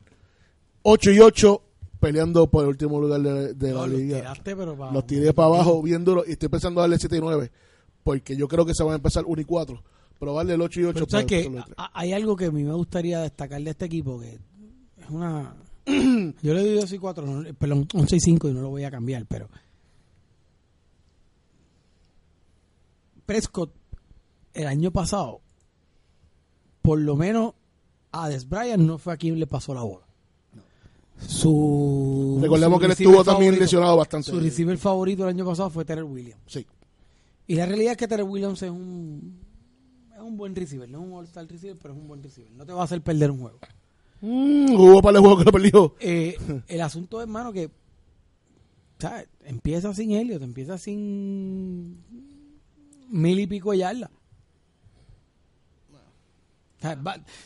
[0.83, 1.61] 8 y 8
[1.99, 4.17] peleando por el último lugar de, de No, la los liga.
[4.19, 7.51] tiraste, pero Los tiré para abajo bien duro y estoy pensando darle 7 y 9
[8.03, 9.83] porque yo creo que se van a empezar 1 y 4.
[10.19, 11.51] Pero darle el 8 y 8 Pero que
[11.93, 14.33] hay algo que a mí me gustaría destacar de este equipo que
[14.97, 18.61] es una yo le doy 2 y 4 no, perdón 11 y 5 y no
[18.61, 19.49] lo voy a cambiar pero
[23.25, 23.71] Prescott
[24.53, 25.41] el año pasado
[26.81, 27.53] por lo menos
[28.11, 30.05] a Des Bryant no fue a quien le pasó la bola
[31.25, 34.31] su Recordemos su que él estuvo también favorito- lesionado bastante.
[34.31, 36.65] su receiver favorito el año pasado fue Terrell Williams Sí.
[37.47, 39.39] Y la realidad es que Terry Williams es un,
[40.13, 42.51] es un buen receiver, no es un all-star receiver, pero es un buen receiver.
[42.51, 43.59] No te va a hacer perder un juego.
[44.21, 45.95] Mm, hubo para el juego que lo perdió.
[45.99, 46.37] Eh,
[46.67, 47.71] el asunto es, hermano, que
[48.99, 49.27] ¿sabes?
[49.43, 52.03] empieza sin Elliot, empieza sin
[53.09, 54.11] mil y pico de yardas.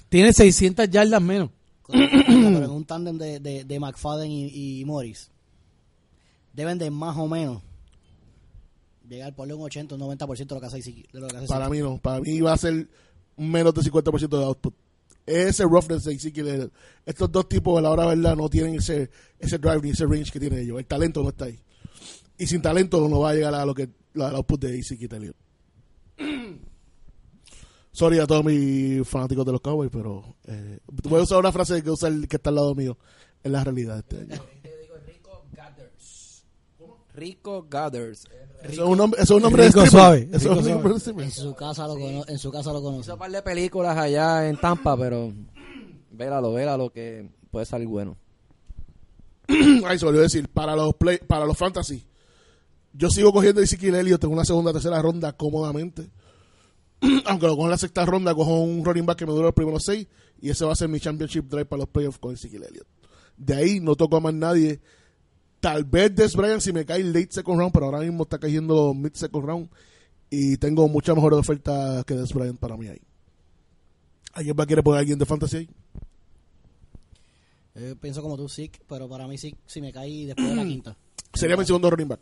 [0.10, 1.50] Tiene 600 yardas menos.
[1.88, 5.30] pero en un tándem de, de, de McFadden y, y Morris
[6.56, 7.62] deben de más o menos
[9.08, 11.70] llegar por un 80 o 90% de lo que hace de lo que hace Para
[11.70, 11.98] mí no.
[11.98, 12.88] Para mí va a ser
[13.38, 14.74] menos de 50% de output.
[15.26, 16.72] Ese roughness de Ezekiel.
[17.06, 20.32] Estos dos tipos a la hora verdad no tienen ese, ese drive ni ese range
[20.32, 20.78] que tienen ellos.
[20.78, 21.60] El talento no está ahí.
[22.38, 25.36] Y sin talento no va a llegar a lo que la, output de Ezekiel Elliott.
[27.92, 31.82] Sorry a todos mis fanáticos de los Cowboys, pero eh, voy a usar una frase
[31.82, 32.98] que usa el que está al lado mío
[33.42, 34.42] en la realidad este año.
[37.16, 38.28] Rico Gathers.
[38.64, 40.68] Eso es un nombre, eso es un nombre de Rico suave, Eso es rico un
[40.70, 41.00] nombre de suave.
[41.00, 41.24] stripper.
[41.26, 43.98] en su casa lo cono- en su casa lo conoce Hizo un par de películas
[43.98, 45.32] allá en Tampa, pero
[46.12, 48.18] vélalo, vélalo que puede salir bueno.
[49.48, 52.04] Ay, se olvidó decir, para los play, para los fantasy,
[52.94, 56.10] yo sigo cogiendo a Ezekiel Elliott en una segunda, tercera ronda cómodamente.
[57.26, 59.54] Aunque lo cojo en la sexta ronda, cojo un running back que me dura los
[59.54, 60.08] primeros seis
[60.42, 62.88] y ese va a ser mi championship drive para los playoffs con Ezekiel Elliott.
[63.38, 64.80] De ahí no toco a más nadie.
[65.66, 68.94] Tal vez Des Bryant si me cae late second round, pero ahora mismo está cayendo
[68.94, 69.68] mid second round
[70.30, 73.02] y tengo mucha mejor oferta que Des Bryant para mí ahí.
[74.34, 75.70] ¿Alguien va a querer poner a alguien de fantasy ahí?
[77.74, 80.64] Yo pienso como tú, Sick, pero para mí Sick si me caí después de la
[80.66, 80.98] quinta.
[81.34, 82.20] Sería mi segundo running back.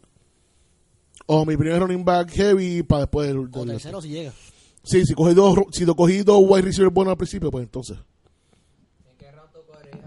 [1.25, 4.31] O mi primer running back heavy para después del, O del- tercero si llega.
[4.83, 7.97] Sí, si cogí dos, si lo cogí dos wide receivers buenos al principio, pues entonces.
[9.05, 9.99] ¿En qué round tú cogerías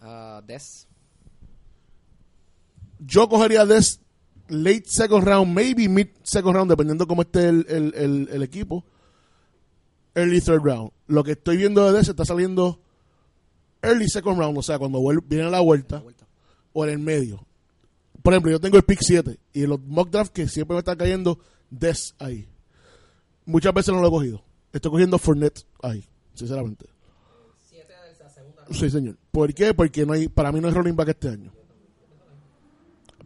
[0.00, 0.87] a, a Des?
[2.98, 4.00] Yo cogería this
[4.48, 8.84] late second round, maybe mid second round, dependiendo cómo esté el, el, el, el equipo.
[10.14, 10.90] Early third round.
[11.06, 12.80] Lo que estoy viendo de Des está saliendo
[13.82, 16.02] early second round, o sea, cuando viene la vuelta,
[16.72, 17.46] o en el medio.
[18.22, 20.80] Por ejemplo, yo tengo el pick 7 y en los mock draft que siempre me
[20.80, 21.38] está cayendo
[21.70, 22.48] Des ahí.
[23.44, 24.42] muchas veces no lo he cogido.
[24.72, 26.86] Estoy cogiendo Fournette ahí, sinceramente.
[28.70, 29.16] Sí, señor.
[29.30, 29.72] ¿Por qué?
[29.72, 31.52] Porque no hay, para mí no hay running back este año.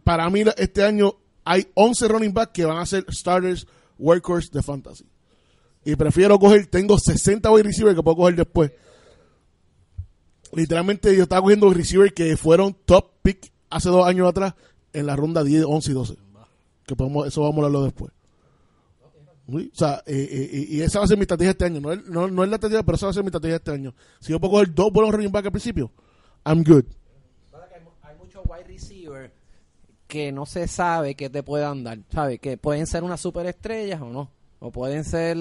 [0.03, 4.61] Para mí este año hay 11 running back que van a ser starters workhorse de
[4.61, 5.05] fantasy.
[5.85, 8.71] Y prefiero coger, tengo 60 wide receivers que puedo coger después.
[10.53, 14.53] Literalmente yo estaba cogiendo receivers que fueron top pick hace dos años atrás
[14.93, 16.15] en la ronda 10, 11 y 12.
[16.85, 18.11] Que podemos, eso vamos a hablarlo después.
[19.47, 21.81] O sea, eh, eh, y esa va a ser mi estrategia este año.
[21.81, 23.71] No es, no, no es la estrategia, pero esa va a ser mi estrategia este
[23.71, 23.93] año.
[24.19, 25.91] Si yo puedo coger dos buenos running back al principio,
[26.45, 26.85] I'm good.
[28.03, 29.31] Hay muchos wide receivers
[30.13, 32.39] que no se sabe qué te puedan dar, ¿sabes?
[32.39, 34.29] Que pueden ser unas superestrellas o no.
[34.59, 35.35] O pueden ser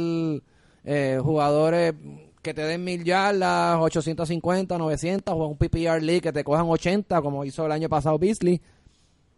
[0.85, 1.93] eh, jugadores
[2.41, 7.21] que te den mil yardas, 850, 900, o un PPR League que te cojan 80,
[7.21, 8.63] como hizo el año pasado Beasley.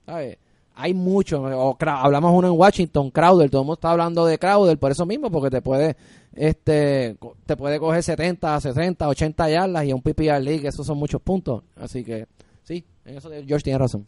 [0.07, 0.39] ¿Sabes?
[0.76, 1.41] Hay muchos.
[1.41, 3.51] O, hablamos uno en Washington, Crowder.
[3.51, 5.97] Todo el mundo está hablando de Crowder por eso mismo, porque te puede
[6.32, 11.20] este te puede coger 70, 60, 80 yardas y un PPR League, esos son muchos
[11.20, 11.64] puntos.
[11.74, 12.28] Así que,
[12.62, 14.07] sí, en eso George tiene razón.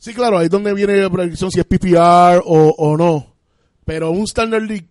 [0.00, 3.36] Sí, claro, ahí es donde viene la predicción si es PPR o, o no.
[3.84, 4.88] Pero un Standard League,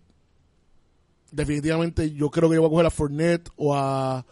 [1.32, 4.24] definitivamente yo creo que yo voy a coger a Fournette o a...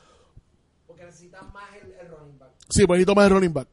[0.85, 2.51] Porque necesitas más el, running back.
[2.69, 3.69] Sí, pues necesito más de running back.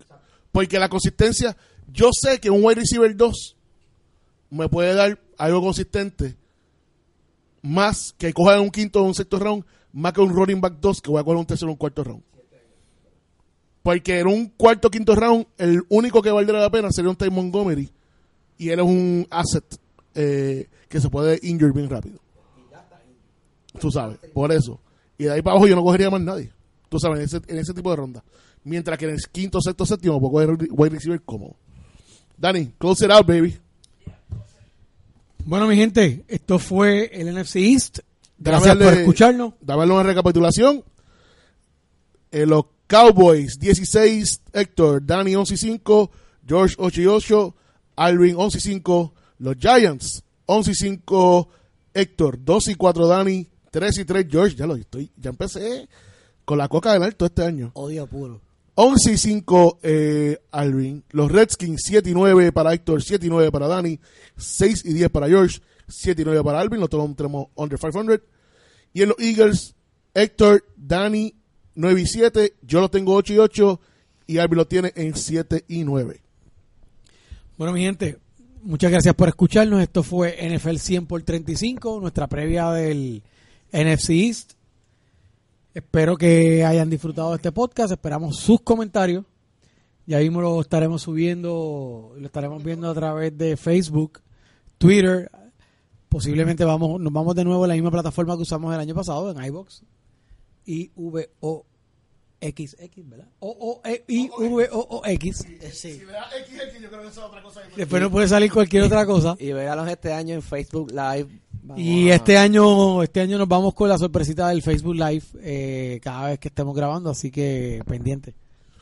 [0.51, 1.55] Porque la consistencia,
[1.93, 3.57] yo sé que un wide receiver 2
[4.49, 6.39] me puede dar algo consistente
[7.61, 10.77] más que coja en un quinto o un sexto round, más que un running back
[10.81, 12.23] 2 que voy a coger un tercero o un cuarto round.
[13.85, 17.31] Porque en un cuarto quinto round, el único que valdría la pena sería un Ty
[17.31, 17.89] Montgomery.
[18.59, 19.65] Y él es un asset
[20.17, 22.19] eh, que se puede injure bien rápido.
[23.79, 24.81] Tú sabes, por eso.
[25.19, 26.51] Y de ahí para abajo yo no cogería más nadie.
[26.89, 28.25] Tú sabes, en ese, en ese tipo de ronda.
[28.65, 31.55] Mientras que en el quinto, sexto, séptimo puedo coger wide receiver cómodo.
[32.39, 33.55] Dani, close it out, baby.
[35.45, 37.99] Bueno, mi gente, esto fue el NFC East.
[38.39, 39.55] Gracias Dame por darle- escucharnos.
[39.61, 40.83] Dame una recapitulación.
[42.31, 46.11] Eh, los Cowboys 16, Héctor, Dani 11 y 5,
[46.47, 47.55] George 8 y 8,
[47.97, 51.49] Alvin 11 y 5, los Giants 11 y 5,
[51.95, 55.89] Héctor 2 y 4, Dani 3 y 3, George, ya lo estoy, ya empecé
[56.45, 57.71] con la coca del alto este año.
[57.75, 58.41] Odio puro.
[58.77, 61.05] 11 y 5 eh, Alvin.
[61.11, 64.01] Los Redskins 7 y 9 para Héctor, 7 y 9 para Dani,
[64.37, 66.81] 6 y 10 para George, 7 y 9 para Alvin.
[66.81, 68.21] Los todos tenemos under 500.
[68.93, 69.75] Y en los Eagles,
[70.13, 71.35] Héctor, Dani
[71.75, 73.81] 9 y 7, yo lo tengo 8 y 8
[74.27, 76.21] y Alvin lo tiene en 7 y 9.
[77.57, 78.19] Bueno, mi gente,
[78.63, 79.81] muchas gracias por escucharnos.
[79.81, 83.23] Esto fue NFL 100 por 35, nuestra previa del
[83.73, 84.53] NFC East.
[85.75, 87.93] Espero que hayan disfrutado de este podcast.
[87.93, 89.25] Esperamos sus comentarios.
[90.07, 94.21] Ya mismo lo estaremos subiendo, lo estaremos viendo a través de Facebook,
[94.79, 95.31] Twitter.
[96.09, 99.31] Posiblemente vamos, nos vamos de nuevo a la misma plataforma que usamos el año pasado,
[99.31, 99.83] en iBox.
[100.67, 101.65] I V O
[102.41, 103.29] X X, ¿verdad?
[103.41, 103.49] O
[103.83, 105.45] O E I V O O X.
[105.47, 105.99] Eh, Sí.
[105.99, 107.61] le da XX, yo creo que eso es otra cosa.
[107.75, 109.35] Después no puede salir cualquier otra cosa.
[109.39, 111.29] Y véalos este año en Facebook Live.
[111.63, 115.25] Vamos Y a- este año, este año nos vamos con la sorpresita del Facebook Live
[115.41, 118.35] eh, cada vez que estemos grabando, así que pendiente.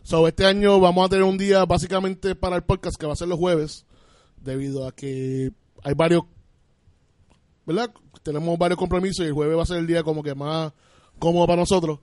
[0.02, 3.16] So, este año vamos a tener un día básicamente para el podcast que va a
[3.16, 3.86] ser los jueves,
[4.40, 5.52] debido a que
[5.84, 6.24] hay varios,
[7.64, 7.92] ¿verdad?
[8.24, 10.72] Tenemos varios compromisos y el jueves va a ser el día como que más
[11.22, 12.00] cómodo para nosotros.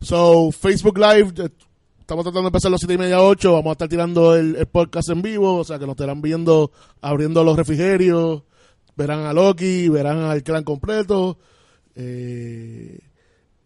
[0.00, 1.50] So, Facebook Live, eh,
[1.98, 4.54] estamos tratando de empezar a las 7 y media, 8, vamos a estar tirando el,
[4.54, 8.42] el podcast en vivo, o sea que nos estarán viendo abriendo los refrigerios,
[8.96, 11.36] verán a Loki, verán al clan completo.
[11.96, 12.98] Eh,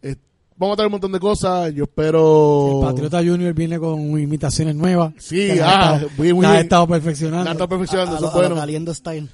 [0.01, 0.15] eh,
[0.57, 2.81] vamos a tener un montón de cosas, yo espero...
[2.81, 5.13] El Patriota Junior viene con imitaciones nuevas.
[5.19, 7.53] Sí, las ah, ha estado, muy, muy las ha estado perfeccionando.
[7.53, 8.55] La A, perfeccionando, eso bueno.
[8.55, 9.29] Caliendo Style.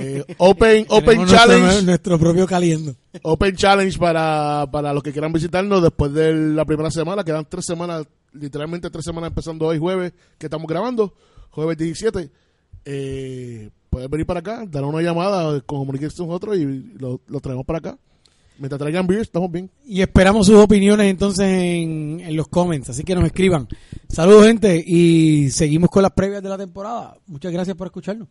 [0.00, 1.82] Eh, open open nuestro- Challenge.
[1.82, 2.94] Nuestro, propio caliendo.
[3.22, 7.24] Open Challenge para, para los que quieran visitarnos después de la primera semana.
[7.24, 11.14] Quedan tres semanas, literalmente tres semanas empezando hoy jueves, que estamos grabando,
[11.50, 12.30] jueves 17.
[12.84, 16.64] Eh, pueden venir para acá, dar una llamada, comunicarse con nosotros y
[16.98, 17.98] lo, lo traemos para acá.
[18.60, 19.70] Mientras traigan beers, estamos bien.
[19.84, 23.68] Y esperamos sus opiniones entonces en, en los comments, así que nos escriban.
[24.08, 27.16] Saludos gente y seguimos con las previas de la temporada.
[27.28, 28.26] Muchas gracias por escucharnos.